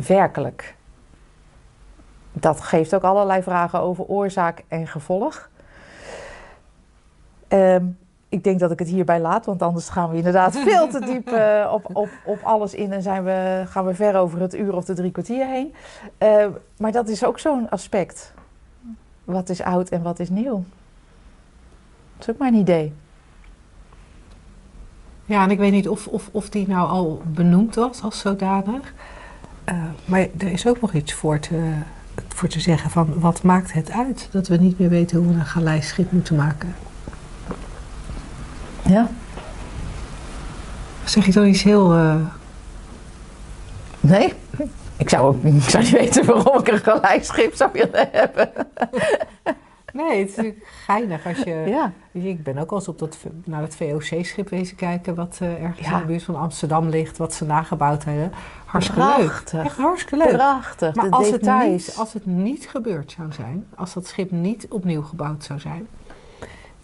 werkelijk. 0.07 0.75
Dat 2.33 2.61
geeft 2.61 2.95
ook 2.95 3.03
allerlei 3.03 3.43
vragen 3.43 3.81
over 3.81 4.05
oorzaak 4.05 4.65
en 4.69 4.87
gevolg. 4.87 5.49
Ehm, 7.49 7.85
ik 8.29 8.45
denk 8.45 8.59
dat 8.59 8.71
ik 8.71 8.79
het 8.79 8.89
hierbij 8.89 9.21
laat, 9.21 9.47
want 9.47 9.63
anders 9.63 9.89
gaan 9.89 10.11
we 10.11 10.17
inderdaad 10.17 10.59
veel 10.69 10.89
te 10.89 11.01
diep 11.01 11.29
eh, 11.29 11.71
op, 11.73 11.91
op, 11.93 12.09
op 12.25 12.39
alles 12.43 12.75
in 12.75 12.93
en 12.93 13.03
zijn 13.03 13.25
we, 13.25 13.63
gaan 13.67 13.85
we 13.85 13.95
ver 13.95 14.17
over 14.17 14.41
het 14.41 14.55
uur 14.55 14.75
of 14.75 14.85
de 14.85 14.95
drie 14.95 15.11
kwartier 15.11 15.47
heen. 15.47 15.75
Eh, 16.19 16.47
maar 16.79 16.93
dat 16.93 17.09
is 17.09 17.25
ook 17.25 17.39
zo'n 17.39 17.71
aspect. 17.71 18.33
Wat 19.25 19.49
is 19.49 19.63
oud 19.63 19.89
en 19.89 20.03
wat 20.03 20.19
is 20.19 20.29
nieuw? 20.29 20.65
Dat 22.17 22.29
is 22.29 22.31
ook 22.31 22.39
maar 22.39 22.49
een 22.49 22.55
idee. 22.55 22.93
Ja, 25.25 25.43
en 25.43 25.51
ik 25.51 25.59
weet 25.59 25.73
niet 25.73 25.89
of, 25.89 26.07
of, 26.07 26.29
of 26.33 26.49
die 26.49 26.69
nou 26.69 26.89
al 26.89 27.23
benoemd 27.25 27.75
was 27.75 28.03
als 28.03 28.19
zodanig. 28.19 28.95
Eh, 29.65 29.83
maar 30.05 30.27
er 30.39 30.53
is 30.53 30.67
ook 30.67 30.81
nog 30.81 30.93
iets 30.93 31.13
voor 31.15 31.39
te, 31.39 31.73
voor 32.29 32.49
te 32.49 32.61
zeggen 32.61 32.91
van 32.91 33.21
wat 33.21 33.43
maakt 33.43 33.73
het 33.73 33.91
uit 33.91 34.29
dat 34.31 34.49
we 34.49 34.57
niet 34.57 34.79
meer 34.79 34.89
weten 34.89 35.19
hoe 35.19 35.27
we 35.27 35.35
een 35.35 35.47
galeischip 35.47 36.13
moeten 36.13 36.37
maken. 36.37 36.75
Ja. 38.89 39.09
Zeg 41.05 41.27
je 41.27 41.33
dan 41.33 41.47
iets 41.47 41.63
heel... 41.63 41.93
eh, 41.93 42.15
Nee? 44.01 44.33
Ik 44.97 45.09
zou, 45.09 45.27
ook, 45.27 45.43
ik 45.43 45.63
zou 45.63 45.83
niet 45.83 45.93
weten 45.93 46.25
waarom 46.27 46.59
ik 46.59 46.69
een 46.69 46.79
gelijkschip 46.79 47.55
zou 47.55 47.71
willen 47.73 48.09
hebben. 48.13 48.51
Nee, 49.93 50.19
het 50.21 50.29
is 50.29 50.37
natuurlijk 50.37 50.67
geinig 50.85 51.27
als 51.27 51.39
je... 51.39 51.65
Ja. 51.67 51.93
Ik 52.13 52.43
ben 52.43 52.59
ook 52.59 52.71
al 52.71 52.77
eens 52.79 52.89
op 52.89 52.99
dat, 52.99 53.19
naar 53.45 53.63
het 53.63 53.77
VOC-schip 53.77 54.49
wezen 54.49 54.77
kijken... 54.77 55.15
wat 55.15 55.39
eh, 55.41 55.63
ergens 55.63 55.87
Ja. 55.87 55.93
in 55.95 56.01
de 56.01 56.07
buurt 56.07 56.23
van 56.23 56.37
Amsterdam 56.37 56.89
ligt, 56.89 57.17
wat 57.17 57.35
ze 57.35 57.45
nagebouwd 57.45 58.05
hebben. 58.05 58.33
Hartstikke 58.65 59.15
leuk. 59.19 59.43
Echt 59.65 59.77
hartstikke 59.77 60.17
leuk. 60.17 60.33
Prachtig. 60.33 60.95
Maar 60.95 61.05
de 61.05 61.11
als 61.11 61.31
het, 61.31 61.43
niet, 61.43 61.95
als 61.99 62.13
het 62.13 62.27
niet 62.27 62.69
gebeurd 62.69 63.15
zou 63.17 63.33
zijn, 63.33 63.67
als 63.75 63.93
dat 63.95 64.07
schip 64.07 64.31
niet 64.31 64.67
opnieuw 64.69 65.03
gebouwd 65.03 65.45
zou 65.45 65.61
zijn, 65.61 65.87